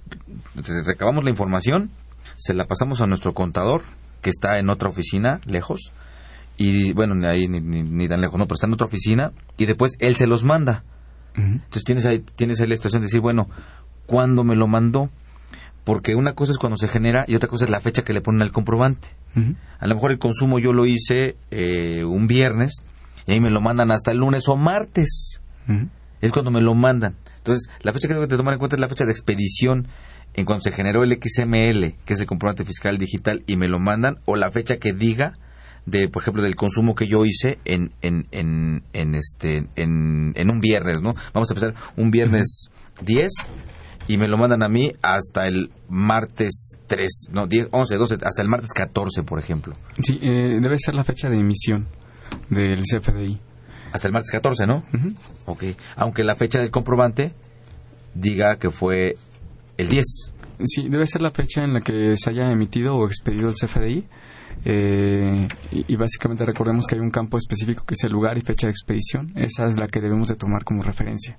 [0.85, 1.91] recabamos la información,
[2.37, 3.83] se la pasamos a nuestro contador,
[4.21, 5.91] que está en otra oficina, lejos,
[6.57, 9.65] y bueno, ahí ni, ni- ni tan lejos, no, pero está en otra oficina, y
[9.65, 10.83] después él se los manda.
[11.35, 13.47] Entonces tienes ahí, tienes ahí la situación de decir, bueno,
[14.05, 15.09] ¿cuándo me lo mandó?
[15.83, 18.21] Porque una cosa es cuando se genera y otra cosa es la fecha que le
[18.21, 19.09] ponen al comprobante.
[19.79, 22.83] A lo mejor el consumo yo lo hice eh, un viernes
[23.27, 25.41] y ahí me lo mandan hasta el lunes o martes.
[26.21, 27.15] Es cuando me lo mandan.
[27.37, 29.87] Entonces, la fecha que tengo que tomar en cuenta es la fecha de expedición
[30.33, 33.79] en cuando se generó el XML, que es el comprobante fiscal digital, y me lo
[33.79, 35.37] mandan, o la fecha que diga
[35.85, 40.51] de, por ejemplo, del consumo que yo hice en, en, en, en este, en, en
[40.51, 41.13] un viernes, ¿no?
[41.33, 42.69] Vamos a empezar un viernes
[43.01, 43.31] 10
[44.07, 48.41] y me lo mandan a mí hasta el martes 3, no, 10, 11, 12, hasta
[48.41, 49.75] el martes 14, por ejemplo.
[50.01, 51.87] Sí, eh, debe ser la fecha de emisión
[52.49, 53.39] del CFDI.
[53.93, 54.83] Hasta el martes 14, ¿no?
[54.93, 55.13] Ujú.
[55.45, 55.63] Ok.
[55.95, 57.33] Aunque la fecha del comprobante
[58.13, 59.17] diga que fue
[59.77, 60.05] el 10.
[60.63, 64.07] Sí, debe ser la fecha en la que se haya emitido o expedido el CFDI.
[64.63, 68.67] Eh, y, básicamente recordemos que hay un campo específico que es el lugar y fecha
[68.67, 69.31] de expedición.
[69.35, 71.37] Esa es la que debemos de tomar como referencia.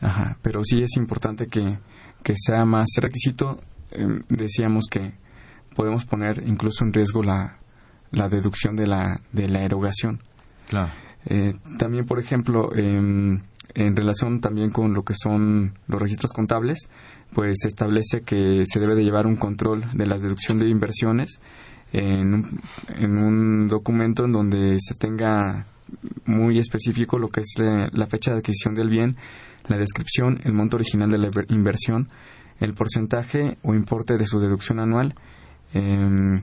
[0.00, 1.78] Ajá, pero sí es importante que,
[2.22, 3.60] que sea más requisito.
[3.90, 5.14] Em, decíamos que
[5.74, 7.58] podemos poner incluso en riesgo la,
[8.10, 10.20] la deducción de la, de la erogación.
[10.68, 10.90] Claro.
[11.26, 13.42] Eh, también, por ejemplo, en
[13.74, 16.88] relación también con lo que son los registros contables,
[17.32, 21.40] pues se establece que se debe de llevar un control de la deducción de inversiones
[21.92, 25.66] en un, en un documento en donde se tenga
[26.26, 29.16] muy específico lo que es la, fecha de adquisición del bien,
[29.68, 32.08] la descripción, el monto original de la inversión,
[32.60, 35.14] el porcentaje o importe de su deducción anual,
[35.74, 36.42] eh,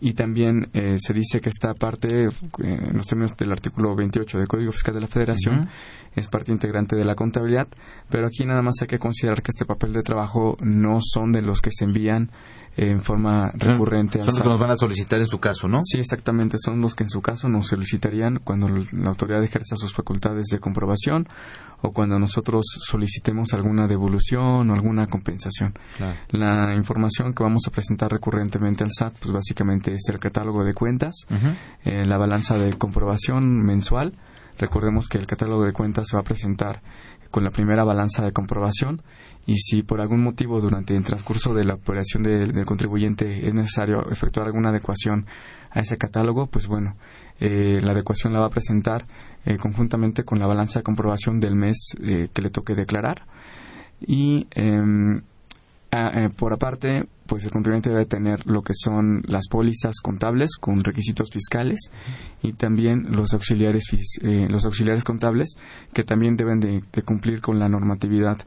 [0.00, 4.36] y también eh, se dice que esta parte, eh, en los términos del artículo 28
[4.36, 5.68] del Código Fiscal de la Federación,
[6.14, 7.68] es parte integrante de la contabilidad,
[8.10, 11.40] pero aquí nada más hay que considerar que este papel de trabajo no son de
[11.40, 12.30] los que se envían
[12.76, 14.18] en forma recurrente.
[14.18, 15.80] Son los que nos van a solicitar en su caso, ¿no?
[15.82, 16.56] Sí, exactamente.
[16.58, 20.58] Son los que en su caso nos solicitarían cuando la autoridad ejerza sus facultades de
[20.58, 21.26] comprobación
[21.82, 25.74] o cuando nosotros solicitemos alguna devolución o alguna compensación.
[26.30, 30.74] La información que vamos a presentar recurrentemente al SAT, pues básicamente es el catálogo de
[30.74, 31.14] cuentas,
[31.84, 34.14] eh, la balanza de comprobación mensual.
[34.58, 36.80] Recordemos que el catálogo de cuentas se va a presentar
[37.30, 39.02] con la primera balanza de comprobación
[39.44, 44.08] y si por algún motivo durante el transcurso de la operación del contribuyente es necesario
[44.08, 45.26] efectuar alguna adecuación
[45.70, 46.96] a ese catálogo, pues bueno,
[47.40, 49.04] eh, la adecuación la va a presentar
[49.44, 53.26] eh, conjuntamente con la balanza de comprobación del mes eh, que le toque declarar.
[54.06, 54.46] Y
[55.94, 60.82] em, por aparte, pues el contribuyente debe tener lo que son las pólizas contables con
[60.82, 61.90] requisitos fiscales
[62.42, 63.84] y también los auxiliares
[64.22, 65.56] los auxiliares contables
[65.92, 68.38] que también deben de cumplir con la normatividad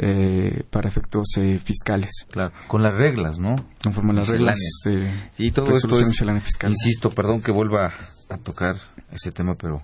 [0.00, 2.24] eh, para efectos eh, fiscales.
[2.30, 3.56] Claro, con las reglas, ¿no?
[3.82, 6.22] Conforme las reglas de y todo esto es,
[6.62, 7.92] insisto, perdón que vuelva
[8.30, 8.76] a tocar
[9.10, 9.82] ese tema, pero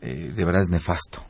[0.00, 1.24] eh, de verdad es nefasto.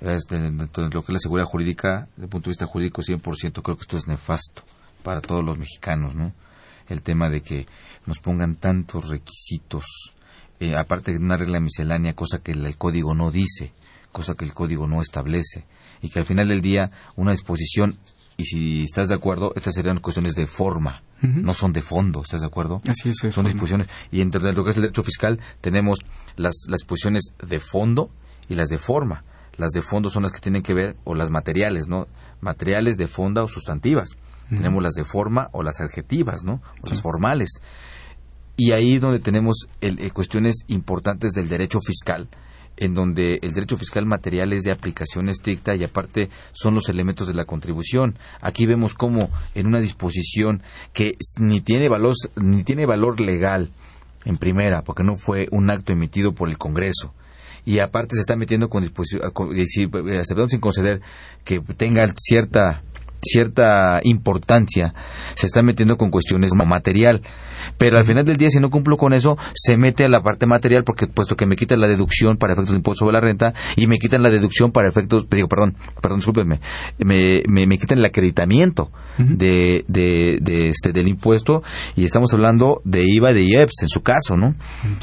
[0.00, 3.82] Lo que es la seguridad jurídica, desde el punto de vista jurídico, 100%, creo que
[3.82, 4.62] esto es nefasto
[5.02, 6.32] para todos los mexicanos, ¿no?
[6.88, 7.66] El tema de que
[8.06, 9.84] nos pongan tantos requisitos,
[10.76, 13.72] aparte de una regla miscelánea, cosa que el código no dice,
[14.12, 15.64] cosa que el código no establece
[16.02, 17.98] y que al final del día una disposición,
[18.36, 22.40] y si estás de acuerdo, estas serían cuestiones de forma, no son de fondo, ¿estás
[22.40, 22.80] de acuerdo?
[22.88, 23.34] Así es.
[23.34, 23.88] Son disposiciones.
[24.10, 25.98] Y entre lo que es el derecho fiscal tenemos
[26.36, 28.10] las, las disposiciones de fondo
[28.48, 29.24] y las de forma.
[29.56, 32.06] Las de fondo son las que tienen que ver, o las materiales, ¿no?
[32.40, 34.10] Materiales de fonda o sustantivas.
[34.48, 36.60] Tenemos las de forma o las adjetivas, ¿no?
[36.82, 37.60] O las formales.
[38.56, 42.28] Y ahí es donde tenemos el, eh, cuestiones importantes del derecho fiscal,
[42.76, 47.28] en donde el derecho fiscal material es de aplicación estricta y aparte son los elementos
[47.28, 48.18] de la contribución.
[48.40, 53.70] Aquí vemos cómo en una disposición que ni tiene valor, ni tiene valor legal
[54.24, 57.14] en primera, porque no fue un acto emitido por el Congreso,
[57.64, 59.22] y aparte se está metiendo con disposición,
[59.66, 61.00] si aceptamos sin conceder
[61.44, 62.82] que tenga cierta
[63.22, 64.94] cierta importancia,
[65.34, 67.22] se está metiendo con cuestiones material.
[67.78, 70.46] Pero al final del día, si no cumplo con eso, se mete a la parte
[70.46, 73.52] material, porque puesto que me quitan la deducción para efectos del impuesto sobre la renta
[73.76, 76.60] y me quitan la deducción para efectos, digo, perdón, perdón, discúlpenme,
[76.98, 81.62] me, me, quitan el acreditamiento de, de, este, del impuesto
[81.96, 84.54] y estamos hablando de IVA y de IEPS en su caso, ¿no?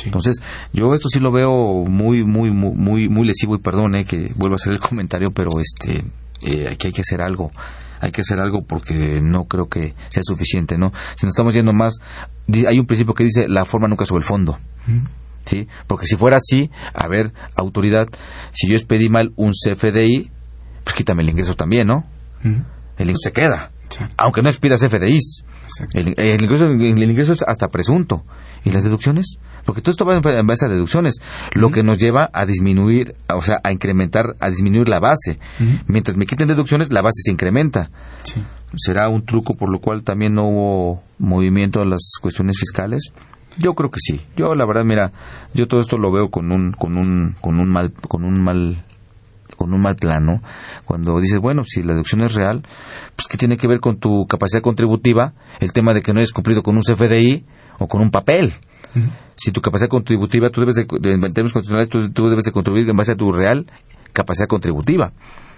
[0.03, 0.41] Entonces,
[0.73, 4.55] yo esto sí lo veo muy, muy, muy, muy lesivo y perdón, eh, que vuelvo
[4.55, 6.03] a hacer el comentario, pero este,
[6.41, 7.51] eh, aquí hay que hacer algo
[7.99, 10.91] hay que hacer algo porque no creo que sea suficiente, ¿no?
[11.15, 11.95] Si nos estamos yendo más,
[12.67, 14.57] hay un principio que dice la forma nunca sobre el fondo.
[15.45, 15.67] ¿Sí?
[15.87, 18.07] Porque si fuera así, a ver, autoridad,
[18.51, 20.29] si yo expedí mal un CFDI,
[20.83, 22.05] pues quítame el ingreso también, ¿no?
[22.43, 23.71] El ingreso se queda.
[24.17, 25.43] Aunque no expidas CFDIs.
[25.93, 26.09] El,
[26.41, 28.23] ingreso, el ingreso es hasta presunto.
[28.63, 29.37] ¿Y las deducciones?
[29.67, 31.15] Porque todo esto va en base a deducciones,
[31.53, 35.39] lo que nos lleva a disminuir, o sea, a incrementar, a disminuir la base.
[35.87, 37.89] Mientras me quiten deducciones, la base se incrementa.
[38.77, 43.11] ¿Será un truco por lo cual también no hubo movimiento a las cuestiones fiscales?
[43.57, 44.21] Yo creo que sí.
[44.37, 45.11] Yo la verdad, mira,
[45.53, 48.81] yo todo esto lo veo con un con un con un mal con un mal
[49.57, 50.41] con un mal plano.
[50.85, 52.63] Cuando dices, bueno, si la deducción es real,
[53.17, 56.31] pues qué tiene que ver con tu capacidad contributiva, el tema de que no hayas
[56.31, 57.43] cumplido con un CFDI
[57.79, 58.53] o con un papel
[59.37, 62.95] si tu capacidad contributiva, tú debes de, en términos constitucionales, tú, debes de contribuir en
[62.95, 63.65] base a tu real
[64.13, 65.13] capacidad contributiva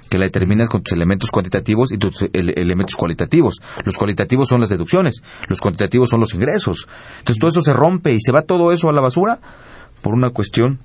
[0.09, 3.59] que la determinas con tus elementos cuantitativos y tus elementos cualitativos.
[3.85, 6.87] Los cualitativos son las deducciones, los cuantitativos son los ingresos.
[7.19, 9.39] Entonces todo eso se rompe y se va todo eso a la basura
[10.01, 10.79] por una cuestión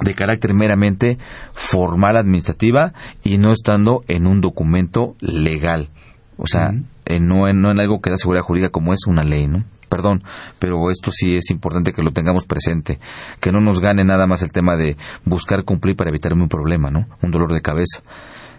[0.00, 1.18] de carácter meramente
[1.52, 5.90] formal administrativa y no estando en un documento legal.
[6.38, 6.70] O sea,
[7.04, 9.58] eh, no, en, no en algo que da seguridad jurídica como es una ley, ¿no?
[9.92, 10.22] Perdón,
[10.58, 12.98] pero esto sí es importante que lo tengamos presente,
[13.40, 16.90] que no nos gane nada más el tema de buscar cumplir para evitarme un problema,
[16.90, 17.06] ¿no?
[17.20, 18.00] Un dolor de cabeza.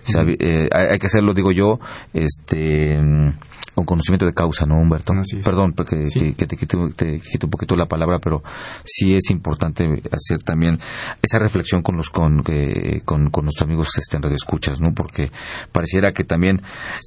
[0.07, 1.79] O sea, eh, hay que hacerlo, digo yo,
[2.13, 3.01] este
[3.75, 5.13] con conocimiento de causa, ¿no, Humberto?
[5.43, 8.43] Perdón porque, que, que te, quito, te un poquito la palabra, pero
[8.83, 10.77] sí es importante hacer también
[11.21, 14.93] esa reflexión con los con, que- con, con nuestros amigos este, en radio escuchas, ¿no?
[14.93, 15.31] Porque
[15.71, 16.61] pareciera que también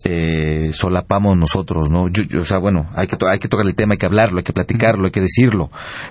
[0.04, 2.08] eh, solapamos nosotros, ¿no?
[2.08, 4.38] Yo- yo, o sea, bueno, hay que, hay que tocar el tema, hay que hablarlo,
[4.38, 5.70] hay que platicarlo, hay que decirlo,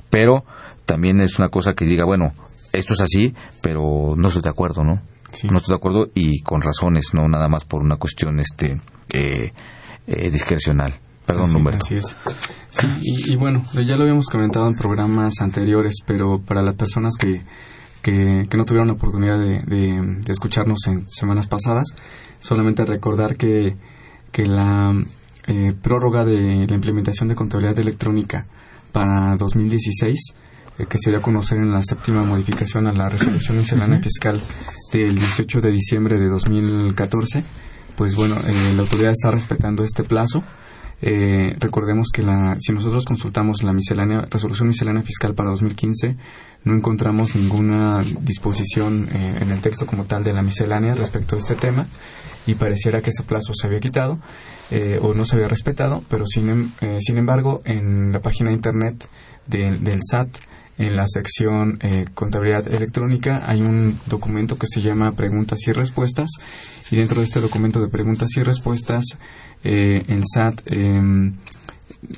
[0.09, 0.45] pero
[0.85, 2.33] también es una cosa que diga, bueno,
[2.73, 5.01] esto es así, pero no estoy de acuerdo, ¿no?
[5.51, 8.79] No estoy de acuerdo y con razones, no nada más por una cuestión este
[9.13, 9.51] eh,
[10.07, 10.99] eh, discrecional.
[11.25, 11.85] Perdón, Sí, Humberto.
[11.85, 12.15] Así es.
[12.69, 17.15] Sí, y, y bueno, ya lo habíamos comentado en programas anteriores, pero para las personas
[17.17, 17.41] que,
[18.03, 21.87] que, que no tuvieron la oportunidad de, de- de escucharnos en semanas pasadas,
[22.39, 23.75] solamente recordar que,
[24.31, 24.91] que la
[25.47, 28.45] eh, prórroga de la implementación de contabilidad electrónica
[28.91, 30.15] para 2016
[30.77, 34.41] eh, que se dio a conocer en la séptima modificación a la resolución miscelánea fiscal
[34.93, 37.43] del 18 de diciembre de 2014,
[37.97, 40.43] pues bueno, eh, la autoridad está respetando este plazo.
[41.01, 46.15] Eh, recordemos que la, si nosotros consultamos la miscelánea, resolución miscelánea fiscal para 2015,
[46.63, 51.39] no encontramos ninguna disposición eh, en el texto como tal de la miscelánea respecto a
[51.39, 51.85] este tema
[52.47, 54.19] y pareciera que ese plazo se había quitado
[54.71, 58.49] eh, o no se había respetado, pero sin, em- eh, sin embargo en la página
[58.49, 59.07] de internet
[59.47, 60.29] del- del SAT,
[60.77, 66.29] en la sección eh, contabilidad electrónica, hay un documento que se llama preguntas y respuestas
[66.91, 69.05] y dentro de este documento de preguntas y respuestas
[69.63, 71.33] eh, el SAT em,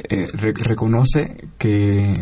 [0.09, 2.13] eh, re- reconoce que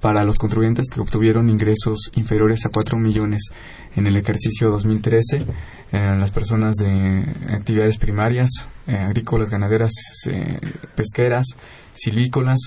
[0.00, 3.50] para los contribuyentes que obtuvieron ingresos inferiores a 4 millones
[3.96, 7.24] en el ejercicio 2013, eh, las personas de
[7.54, 8.50] actividades primarias,
[8.86, 9.92] eh, agrícolas, ganaderas,
[10.30, 10.58] eh,
[10.94, 11.46] pesqueras,
[11.94, 12.58] silvícolas,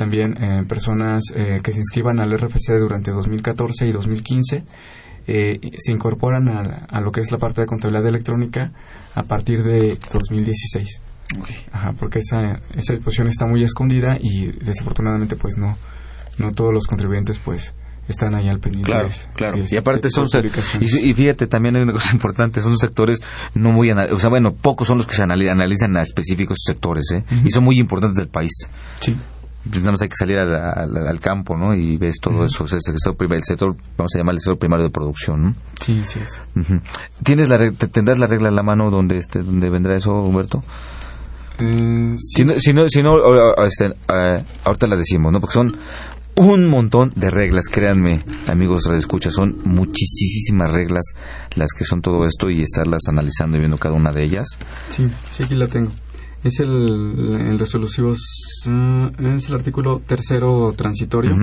[0.00, 4.64] también eh, personas eh, que se inscriban al RFC durante 2014 y 2015,
[5.26, 8.72] eh, se incorporan a, a lo que es la parte de contabilidad electrónica
[9.14, 11.02] a partir de 2016.
[11.70, 15.76] Ajá, porque esa, esa disposición está muy escondida y desafortunadamente pues no,
[16.38, 17.74] no todos los contribuyentes pues
[18.08, 18.90] están ahí al pendiente.
[18.90, 19.58] Claro, claro.
[19.70, 20.26] Y aparte son
[20.80, 23.20] y, y fíjate también hay una cosa importante, son sectores
[23.54, 27.04] no muy o sea, bueno, pocos son los que se anali- analizan a específicos sectores,
[27.14, 27.22] ¿eh?
[27.44, 28.50] Y son muy importantes del país.
[28.98, 29.14] Sí.
[29.68, 31.74] Pues nada más hay que salir al, al- al campo, ¿no?
[31.74, 34.58] Y ves todo eso, o sea, el sector, el sector, vamos a llamar el sector
[34.58, 35.54] primario de producción, ¿no?
[35.80, 36.40] Sí, así es.
[37.22, 37.58] ¿Tienes la
[37.92, 40.62] tendrás la regla en la mano donde este donde vendrá eso, Humberto?
[41.58, 43.02] Eh, Si no, si no, si
[43.66, 43.92] este,
[44.64, 45.40] ahorita la decimos, ¿no?
[45.40, 45.76] Porque son
[46.36, 51.02] un montón de reglas, créanme, amigos escucha, son muchísimas reglas
[51.54, 54.46] las que son todo esto y estarlas analizando y viendo cada una de ellas.
[54.88, 55.90] Sí, sí, aquí la tengo.
[56.42, 61.36] Es el, el resolutivo, es el artículo tercero transitorio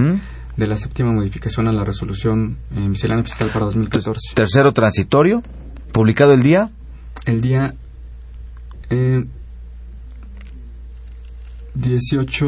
[0.58, 4.34] de la séptima modificación a la resolución eh, miscelánea fiscal para 2014.
[4.34, 5.44] Tercero transitorio,
[5.94, 6.72] publicado el día
[7.26, 7.76] El día
[8.90, 9.24] eh,
[11.76, 12.46] 18,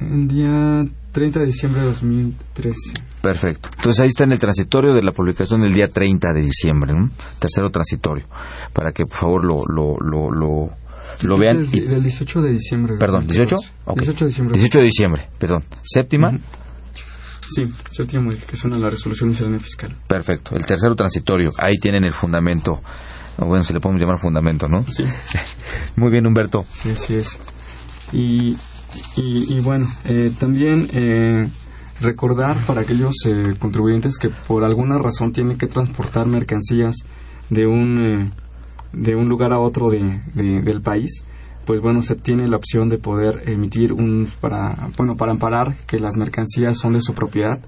[0.00, 3.03] el día 30 de diciembre de 2013.
[3.24, 3.70] Perfecto.
[3.78, 7.10] Entonces ahí está en el transitorio de la publicación del día 30 de diciembre, ¿no?
[7.38, 8.26] Tercero transitorio.
[8.74, 10.70] Para que por favor lo, lo, lo, lo,
[11.22, 11.64] lo vean.
[11.70, 12.94] Del, y- del 18 de diciembre.
[13.00, 13.56] perdón, 18?
[13.56, 13.72] 2014.
[13.86, 13.98] Ok.
[14.00, 14.54] 18 de diciembre.
[14.58, 15.64] 18 de diciembre, perdón.
[15.82, 16.38] Séptima.
[17.48, 19.94] Sí, séptima modificación a la resolución miscelánea fiscal.
[20.06, 20.54] Perfecto.
[20.56, 21.50] El tercero transitorio.
[21.58, 22.80] Ahí tienen el fundamento.
[23.38, 24.82] Bueno, se le podemos llamar fundamento, ¿no?
[24.86, 25.04] Sí.
[25.96, 26.64] Muy bien, Humberto.
[26.72, 27.38] Sí, así es.
[28.12, 28.56] Y,
[29.16, 31.48] y, y bueno, eh, también eh,
[32.00, 36.96] recordar para aquellos eh, contribuyentes que por alguna razón tienen que transportar mercancías
[37.50, 38.30] de un, eh,
[38.92, 41.24] de un lugar a otro de, de- del país,
[41.66, 45.98] pues bueno, se tiene la opción de poder emitir un, para, bueno, para amparar que
[45.98, 47.58] las mercancías son de su propiedad,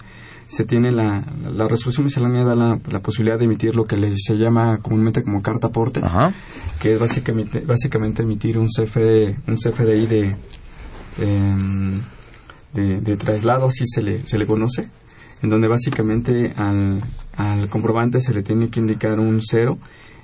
[0.48, 4.14] se tiene la, la resolución miscelánea da la, la posibilidad de emitir lo que le-
[4.16, 6.00] se llama comúnmente como carta aporte,
[6.80, 10.36] que es básicamente, básicamente emitir un CFD, un CFDI de,
[11.18, 11.94] em,
[12.76, 14.88] de, de traslado, así se le, se le conoce,
[15.42, 17.02] en donde básicamente al,
[17.36, 19.72] al comprobante se le tiene que indicar un cero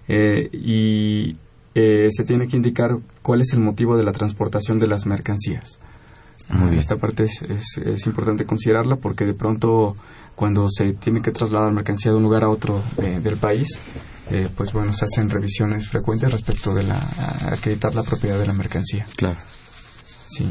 [0.09, 1.37] eh, y
[1.75, 2.91] eh, se tiene que indicar
[3.23, 5.79] cuál es el motivo de la transportación de las mercancías.
[6.49, 6.79] Muy bien.
[6.79, 9.97] Esta parte es, es, es importante considerarla porque de pronto
[10.35, 13.69] cuando se tiene que trasladar mercancía de un lugar a otro de- del país,
[14.31, 18.47] eh, pues bueno, se hacen revisiones frecuentes respecto de la a acreditar la propiedad de
[18.47, 19.07] la mercancía.
[19.17, 19.39] Claro.
[20.27, 20.49] Sí,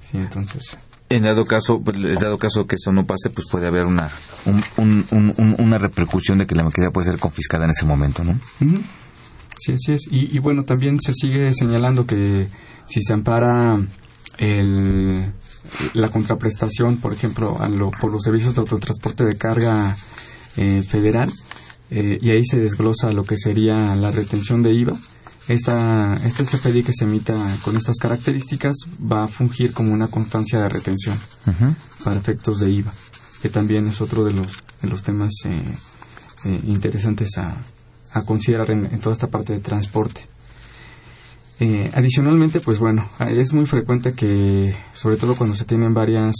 [0.00, 0.76] sí, entonces.
[1.10, 4.10] En dado caso, pues, en dado caso que eso no pase, pues puede haber una
[4.46, 7.84] un- un- un- un- una repercusión de que la mercancía puede ser confiscada en ese
[7.84, 8.38] momento, ¿no?
[9.58, 10.06] Sí, así es.
[10.10, 12.46] Y, y bueno, también se sigue señalando que
[12.86, 13.76] si se ampara
[14.38, 15.32] el,
[15.94, 19.94] la contraprestación, por ejemplo, a lo, por los servicios de autotransporte de carga
[20.56, 21.30] eh, federal,
[21.90, 24.92] eh, y ahí se desglosa lo que sería la retención de IVA.
[25.50, 27.34] Esta, este CFDI que se emita
[27.64, 31.18] con estas características va a fungir como una constancia de retención
[32.04, 32.92] para efectos de IVA,
[33.42, 35.50] que también es otro de los, de los temas eh,
[36.44, 37.56] eh, interesantes a,
[38.12, 40.20] a considerar en, en, toda esta parte de transporte.
[41.58, 46.36] Eh, adicionalmente, pues bueno, es muy frecuente que, sobre todo cuando se tienen varias,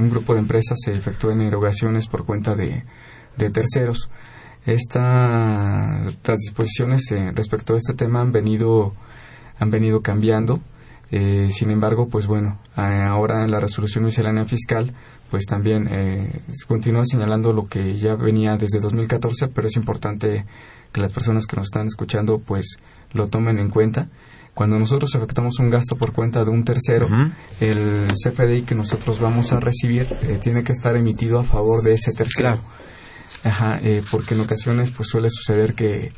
[0.00, 2.82] un grupo de empresas se efectúen erogaciones por cuenta de,
[3.36, 4.10] de terceros.
[4.66, 8.92] Esta, las disposiciones eh, respecto a este tema han venido,
[9.58, 10.60] han venido cambiando.
[11.12, 14.92] Eh, sin embargo, pues bueno, ahora en la resolución miscelánea fiscal,
[15.30, 20.44] pues también eh, continúa señalando lo que ya venía desde 2014, pero es importante
[20.92, 22.78] que las personas que nos están escuchando, pues
[23.12, 24.08] lo tomen en cuenta.
[24.54, 27.32] Cuando nosotros efectuamos un gasto por cuenta de un tercero, uh -huh.
[27.60, 31.92] el CFDI que nosotros vamos a recibir eh, tiene que estar emitido a favor de
[31.92, 32.54] ese tercero.
[32.54, 32.85] Claro.
[33.46, 36.12] Ajá, eh, porque en ocasiones pues suele suceder que,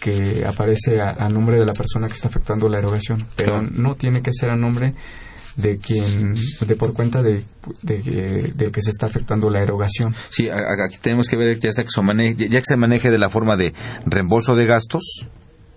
[0.00, 3.68] que aparece a, a, nombre de la persona que está efectuando la erogación, pero claro.
[3.72, 4.94] no tiene que ser a nombre
[5.56, 7.44] de quien, de por cuenta de,
[7.82, 10.14] de, de, que se está efectuando la erogación.
[10.30, 13.18] Sí, aquí tenemos que ver ya, sea que se maneje, ya que se maneje de
[13.18, 13.72] la forma de
[14.06, 15.28] reembolso de gastos,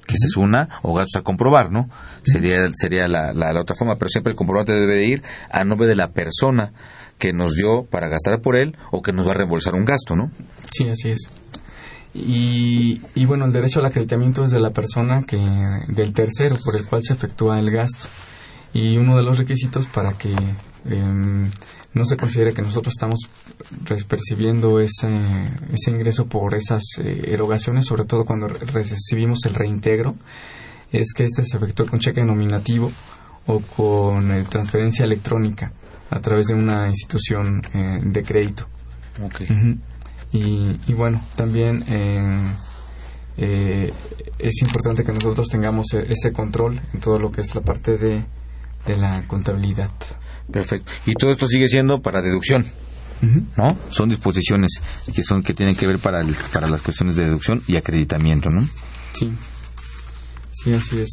[0.08, 1.90] que esa es una, o gastos a comprobar, ¿no?
[2.24, 5.64] Sería, sería la, la, la, otra forma, pero siempre el comprobante debe de ir a
[5.64, 6.72] nombre de la persona
[7.18, 10.16] que nos dio para gastar por él o que nos va a reembolsar un gasto,
[10.16, 10.32] ¿no?
[10.72, 11.30] Sí, así es.
[12.18, 15.38] Y, bueno, el derecho al acreditamiento es de la persona que,
[15.90, 18.06] del tercero por el cual se efectúa el gasto.
[18.74, 21.50] Y uno de los requisitos para que eh,
[21.94, 23.20] no se considere que nosotros estamos
[24.08, 25.10] percibiendo ese,
[25.74, 30.16] ese ingreso por esas eh, erogaciones, sobre todo cuando recibimos el reintegro,
[30.94, 32.92] es que este se efectúe con cheque nominativo
[33.46, 35.74] o con eh, transferencia electrónica
[36.10, 38.68] a través de una institución eh, de crédito.
[39.22, 39.48] Okay.
[39.50, 39.80] Uh -huh.
[40.34, 41.84] y, y, bueno, también
[43.38, 47.98] es importante que nosotros tengamos e-, ese control en todo lo que es la parte
[47.98, 48.26] de,
[48.86, 49.92] de la contabilidad.
[50.52, 50.92] Perfecto.
[51.06, 52.66] Y todo esto sigue siendo para deducción.
[53.22, 53.44] Uh -huh.
[53.58, 53.68] ¿No?
[53.90, 54.82] Son disposiciones
[55.14, 58.50] que son que tienen que ver para el, para las cuestiones de deducción y acreditamiento,
[58.50, 58.62] ¿no?
[59.14, 59.34] Sí.
[60.52, 61.10] Sí, así es.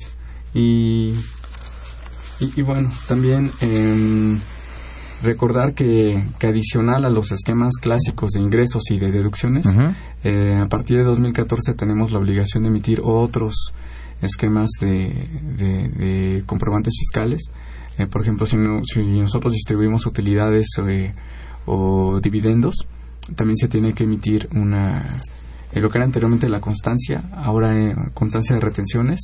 [0.55, 1.15] Y
[2.41, 4.37] y, y bueno, también eh,
[5.23, 9.95] recordar que, que, adicional a los esquemas clásicos de ingresos y de deducciones, uh -huh.
[10.25, 13.73] eh, a partir de 2014 tenemos la obligación de emitir otros
[14.21, 15.13] esquemas de,
[15.57, 17.51] de, de comprobantes fiscales
[17.99, 21.13] eh, por ejemplo, si, no, si, nosotros distribuimos utilidades eh,
[21.67, 22.87] o dividendos,
[23.37, 25.07] también se tiene que emitir una,
[25.73, 29.21] eh, lo que era anteriormente la constancia, ahora eh, constancia de retenciones,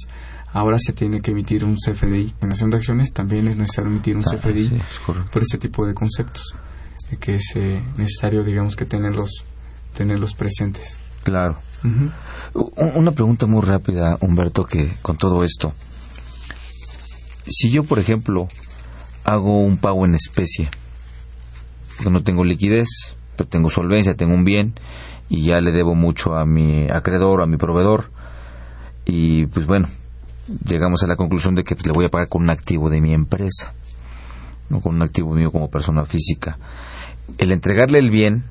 [0.53, 2.35] ahora se tiene que emitir un CFDI.
[2.41, 5.87] En nación de acciones también es necesario emitir un ah, CFDI sí, por ese tipo
[5.87, 6.55] de conceptos,
[7.11, 7.55] eh, que es
[7.99, 9.45] necesario, digamos, que tenerlos,
[9.95, 10.99] tenerlos presentes.
[11.23, 11.59] Claro.
[11.85, 11.89] Uh
[12.55, 12.93] -huh.
[12.97, 15.73] Una pregunta muy rápida, Humberto, que con todo esto,
[17.47, 18.49] si yo, por ejemplo,
[19.25, 20.71] hago un pago en especie,
[21.97, 22.89] porque no tengo liquidez,
[23.37, 24.75] pero tengo solvencia, tengo un bien
[25.29, 28.11] y ya le debo mucho a mi acreedor, a mi proveedor,
[29.05, 29.89] y pues bueno,
[30.67, 33.01] llegamos a la conclusión de que pues, le voy a pagar con un activo de
[33.01, 33.73] mi empresa,
[34.69, 36.59] no con un activo mío como persona física.
[37.39, 38.45] El entregarle el bien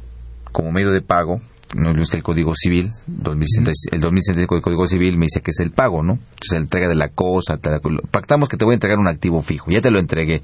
[0.52, 1.42] como medio de pago,
[1.76, 5.52] no es que el Código Civil, 2060, el 2065 del Código Civil me dice que
[5.52, 6.14] es el pago, ¿no?
[6.14, 9.42] Entonces la entrega de la cosa, la, pactamos que te voy a entregar un activo
[9.42, 10.42] fijo, ya te lo entregué.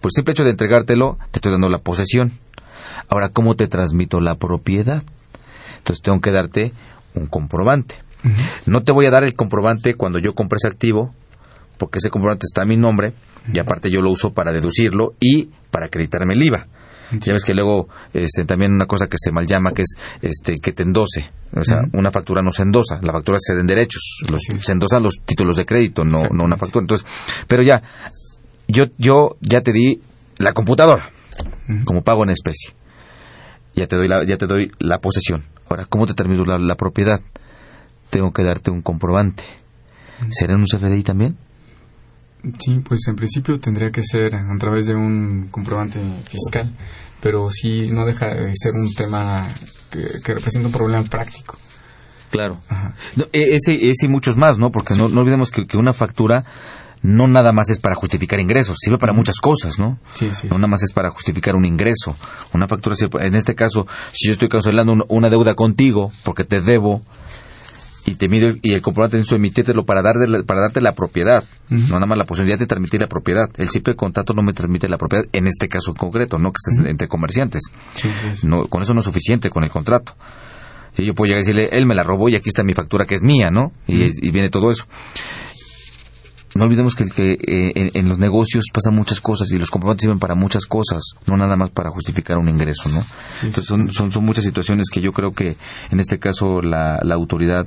[0.00, 2.32] Por el simple hecho de entregártelo, te estoy dando la posesión.
[3.08, 5.02] Ahora, ¿cómo te transmito la propiedad?
[5.80, 6.72] Entonces tengo que darte
[7.14, 7.96] un comprobante.
[8.22, 8.50] Uh -huh.
[8.66, 11.14] No te voy a dar el comprobante cuando yo compre ese activo,
[11.78, 13.12] porque ese comprobante está a mi nombre, uh
[13.50, 13.56] -huh.
[13.56, 16.66] y aparte yo lo uso para deducirlo y para acreditarme el IVA.
[17.12, 20.54] Ya ves que luego este, también una cosa que se mal llama que es este
[20.56, 21.28] que te endose.
[21.56, 24.20] O sea, una factura no se endosa, la factura se den derechos.
[24.30, 24.42] Los.
[24.62, 26.84] Se endosan los títulos de crédito, no, no una factura.
[26.84, 27.04] Entonces,
[27.48, 27.82] pero ya,
[28.68, 30.00] yo, yo ya te di
[30.38, 31.10] la computadora
[31.84, 32.74] como pago en especie.
[33.74, 35.44] Ya te doy la, ya te doy la posesión.
[35.68, 37.20] Ahora, ¿cómo te termino la, la propiedad?
[38.10, 39.44] Tengo que darte un comprobante.
[40.20, 40.28] -huh.
[40.30, 41.36] ¿Será en un CFDI también?
[42.58, 46.72] Sí, pues en principio tendría que ser a través de un comprobante fiscal,
[47.20, 49.52] pero sí no deja de ser un tema
[49.90, 51.58] que, que representa un problema práctico.
[52.30, 52.60] Claro.
[53.16, 54.70] No, ese, ese y muchos más, ¿no?
[54.70, 55.00] Porque sí.
[55.00, 56.44] no, no, olvidemos que, que, una factura
[57.02, 59.98] no nada más es para justificar ingresos, sirve para muchas cosas, ¿no?
[60.14, 60.48] Sí, sí.
[60.48, 62.16] No nada más es para justificar un ingreso.
[62.52, 67.02] Una factura, en este caso, si yo estoy cancelando una deuda contigo porque te debo,
[68.06, 71.94] y te mide y el comprobante de emitírtelo para darle para darte la propiedad, no
[71.94, 73.48] nada más la posibilidad de transmitir la propiedad.
[73.56, 76.58] El simple contrato no me transmite la propiedad en este caso en concreto, no que
[76.64, 77.62] estés entre comerciantes.
[78.44, 80.14] No, con eso no es suficiente con el contrato.
[80.92, 83.06] Si yo puedo llegar y decirle, él me la robó y aquí está mi factura
[83.06, 83.72] que es mía, ¿no?
[83.86, 84.86] Y, viene todo eso.
[86.54, 90.18] No olvidemos que, que eh, en, los negocios pasan muchas cosas y los comprobantes sirven
[90.18, 93.04] para muchas cosas, no nada más para justificar un ingreso, ¿no?
[93.42, 95.56] Entonces son, son, son, muchas situaciones que yo creo que
[95.90, 97.66] en este caso la, la autoridad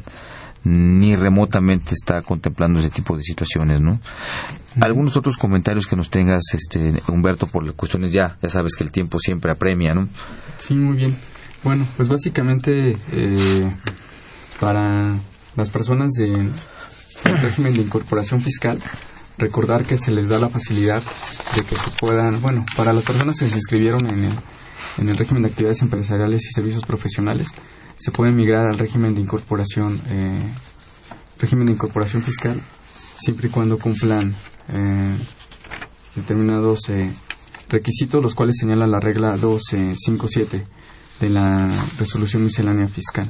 [0.63, 3.99] ni remotamente está contemplando ese tipo de situaciones, ¿no?
[4.79, 8.91] Algunos otros comentarios que nos tengas, este, Humberto, por cuestiones ya, ya sabes que el
[8.91, 10.07] tiempo siempre apremia, ¿no?
[10.57, 11.17] Sí, muy bien.
[11.63, 13.71] Bueno, pues básicamente eh,
[14.59, 15.15] para
[15.55, 16.49] las personas de
[17.23, 18.79] régimen de incorporación fiscal,
[19.37, 21.01] recordar que se les da la facilidad
[21.55, 24.33] de que se puedan, bueno, para las personas que se inscribieron en el,
[24.97, 27.49] en el régimen de actividades empresariales y servicios profesionales,
[27.95, 30.53] se pueden migrar al régimen de incorporación, eh,
[31.39, 32.61] régimen de incorporación fiscal,
[33.17, 34.35] siempre y cuando cumplan
[34.69, 35.17] eh,
[36.15, 36.91] determinados
[37.69, 40.65] requisitos, los cuales señala la regla 1257
[41.19, 43.29] de la resolución miscelánea fiscal.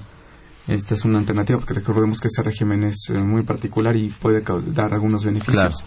[0.68, 4.44] Esta es una alternativa porque recordemos que ese régimen es eh, muy particular y puede
[4.68, 5.84] dar algunos beneficios.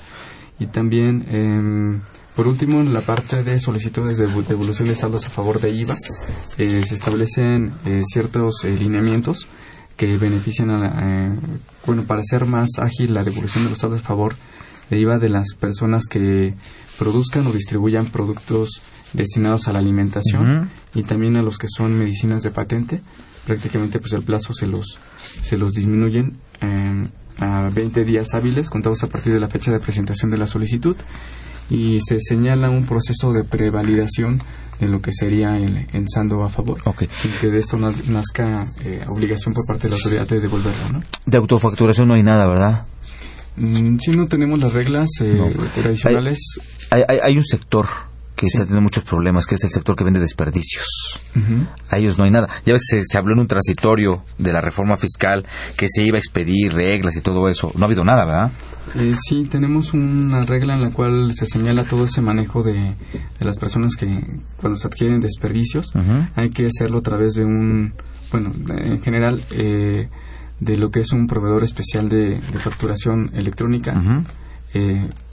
[0.58, 2.00] Y también, eh,
[2.34, 5.94] por último, en la parte de solicitudes de devolución de saldos a favor de IVA,
[6.58, 9.46] eh, se establecen eh, ciertos lineamientos
[9.96, 11.34] que benefician a
[11.86, 14.34] bueno, para hacer más ágil la devolución de los saldos a favor
[14.90, 16.54] de IVA de las personas que
[16.98, 18.82] produzcan o distribuyan productos
[19.14, 23.00] destinados a la alimentación y también a los que son medicinas de patente.
[23.46, 24.98] Prácticamente pues el plazo se los,
[25.42, 27.06] se los disminuyen em,
[27.38, 30.96] a 20 días hábiles contados a partir de la fecha de presentación de la solicitud
[31.70, 34.40] y se señala un proceso de prevalidación
[34.80, 36.80] de lo que sería el ensando a favor,
[37.10, 40.88] sin que de esto nazca eh, obligación por parte de la autoridad de devolverlo.
[40.92, 41.02] ¿no?
[41.24, 42.86] De autofacturación no hay nada, ¿verdad?
[43.56, 45.38] Mm, si no tenemos las reglas eh,
[45.74, 46.38] tradicionales.
[46.90, 47.86] Hay, hay, hay, un sector
[48.36, 50.86] que está teniendo muchos problemas, que es el sector que vende desperdicios.
[51.90, 52.48] A ellos no hay nada.
[52.64, 55.44] Ya ves, se, se, habló en un transitorio de la reforma fiscal
[55.76, 57.72] que se iba a expedir reglas y todo eso.
[57.74, 58.52] No ha habido nada, ¿verdad?
[58.94, 63.44] Eh, sí, tenemos una regla en la cual se señala todo ese manejo de, de
[63.44, 64.24] las personas que
[64.58, 65.92] cuando se adquieren desperdicios
[66.34, 67.94] hay que hacerlo a través de un,
[68.30, 70.08] bueno, en general, eh,
[70.60, 73.92] de lo que es un proveedor especial de, facturación electrónica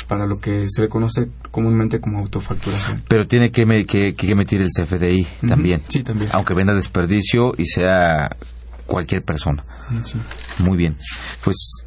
[0.08, 3.04] para lo que se le conoce comúnmente como autofacturación.
[3.08, 5.82] Pero tiene que, que, emitir el CFDI también.
[5.88, 6.30] Sí, también.
[6.34, 8.30] Aunque venda desperdicio y sea
[8.86, 9.64] cualquier persona.
[10.60, 10.96] Muy bien.
[11.44, 11.86] Pues,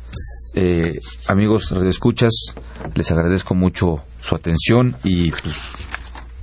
[0.55, 0.93] eh,
[1.29, 2.33] amigos escuchas,
[2.95, 5.55] les agradezco mucho su atención y pues,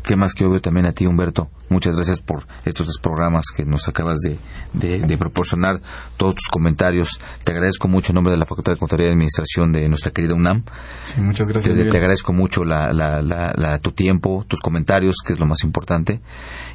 [0.03, 1.49] qué más que obvio también a ti, Humberto.
[1.69, 4.37] Muchas gracias por estos dos programas que nos acabas de,
[4.73, 5.81] de, proporcionar,
[6.17, 7.19] todos tus comentarios.
[7.43, 10.35] Te agradezco mucho en nombre de la Facultad de Contaduría y Administración de nuestra querida
[10.35, 10.63] UNAM.
[11.01, 11.75] Sí, muchas gracias.
[11.75, 16.21] Te, agradezco mucho la, la, tu tiempo, tus comentarios, que es lo más importante.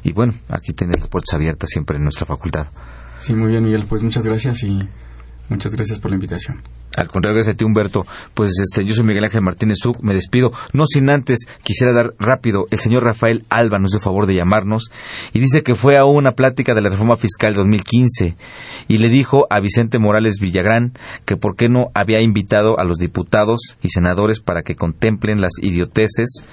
[0.03, 2.67] Y bueno, aquí tienes las puertas abiertas siempre en nuestra facultad.
[3.19, 3.85] Sí, muy bien, Miguel.
[3.87, 4.79] Pues muchas gracias y
[5.49, 6.61] muchas gracias por la invitación.
[6.95, 8.05] Al contrario, gracias a ti, Humberto.
[8.33, 10.51] Pues este, yo soy Miguel Ángel Martínez Zuc, me despido.
[10.73, 14.91] No sin antes, quisiera dar rápido, el señor Rafael Alba nos dio favor de llamarnos
[15.33, 18.35] y dice que fue a una plática de la reforma fiscal 2015
[18.87, 20.93] y le dijo a Vicente Morales Villagrán
[21.25, 25.53] que por qué no había invitado a los diputados y senadores para que contemplen las
[25.61, 26.43] idioteces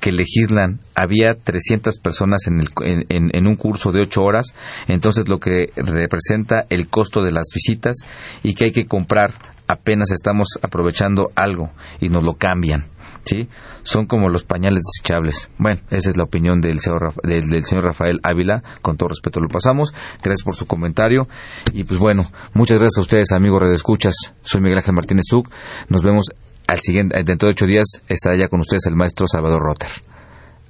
[0.00, 0.80] que legislan.
[0.94, 2.68] Había 300 personas en, el,
[3.08, 4.54] en, en un curso de 8 horas,
[4.86, 7.96] entonces lo que representa el costo de las visitas
[8.42, 9.32] y que hay que comprar
[9.70, 12.84] apenas estamos aprovechando algo y nos lo cambian.
[13.24, 13.48] ¿Sí?
[13.82, 15.50] Son como los pañales desechables.
[15.58, 18.62] Bueno, esa es la opinión del señor, del, señor Rafael Ávila.
[18.80, 19.94] Con todo respeto lo pasamos.
[20.22, 21.28] Gracias por su comentario.
[21.72, 24.14] Y pues bueno, muchas gracias a ustedes, amigos Red Escuchas.
[24.42, 25.50] Soy Miguel Ángel Martínez Zuc.
[25.88, 26.26] Nos vemos
[26.66, 29.90] al siguiente, dentro de ocho días estará ya con ustedes el maestro Salvador Rotter.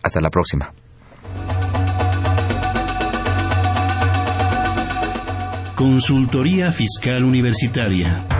[0.02, 0.72] Hasta la próxima.
[5.76, 8.39] Consultoría Fiscal Universitaria.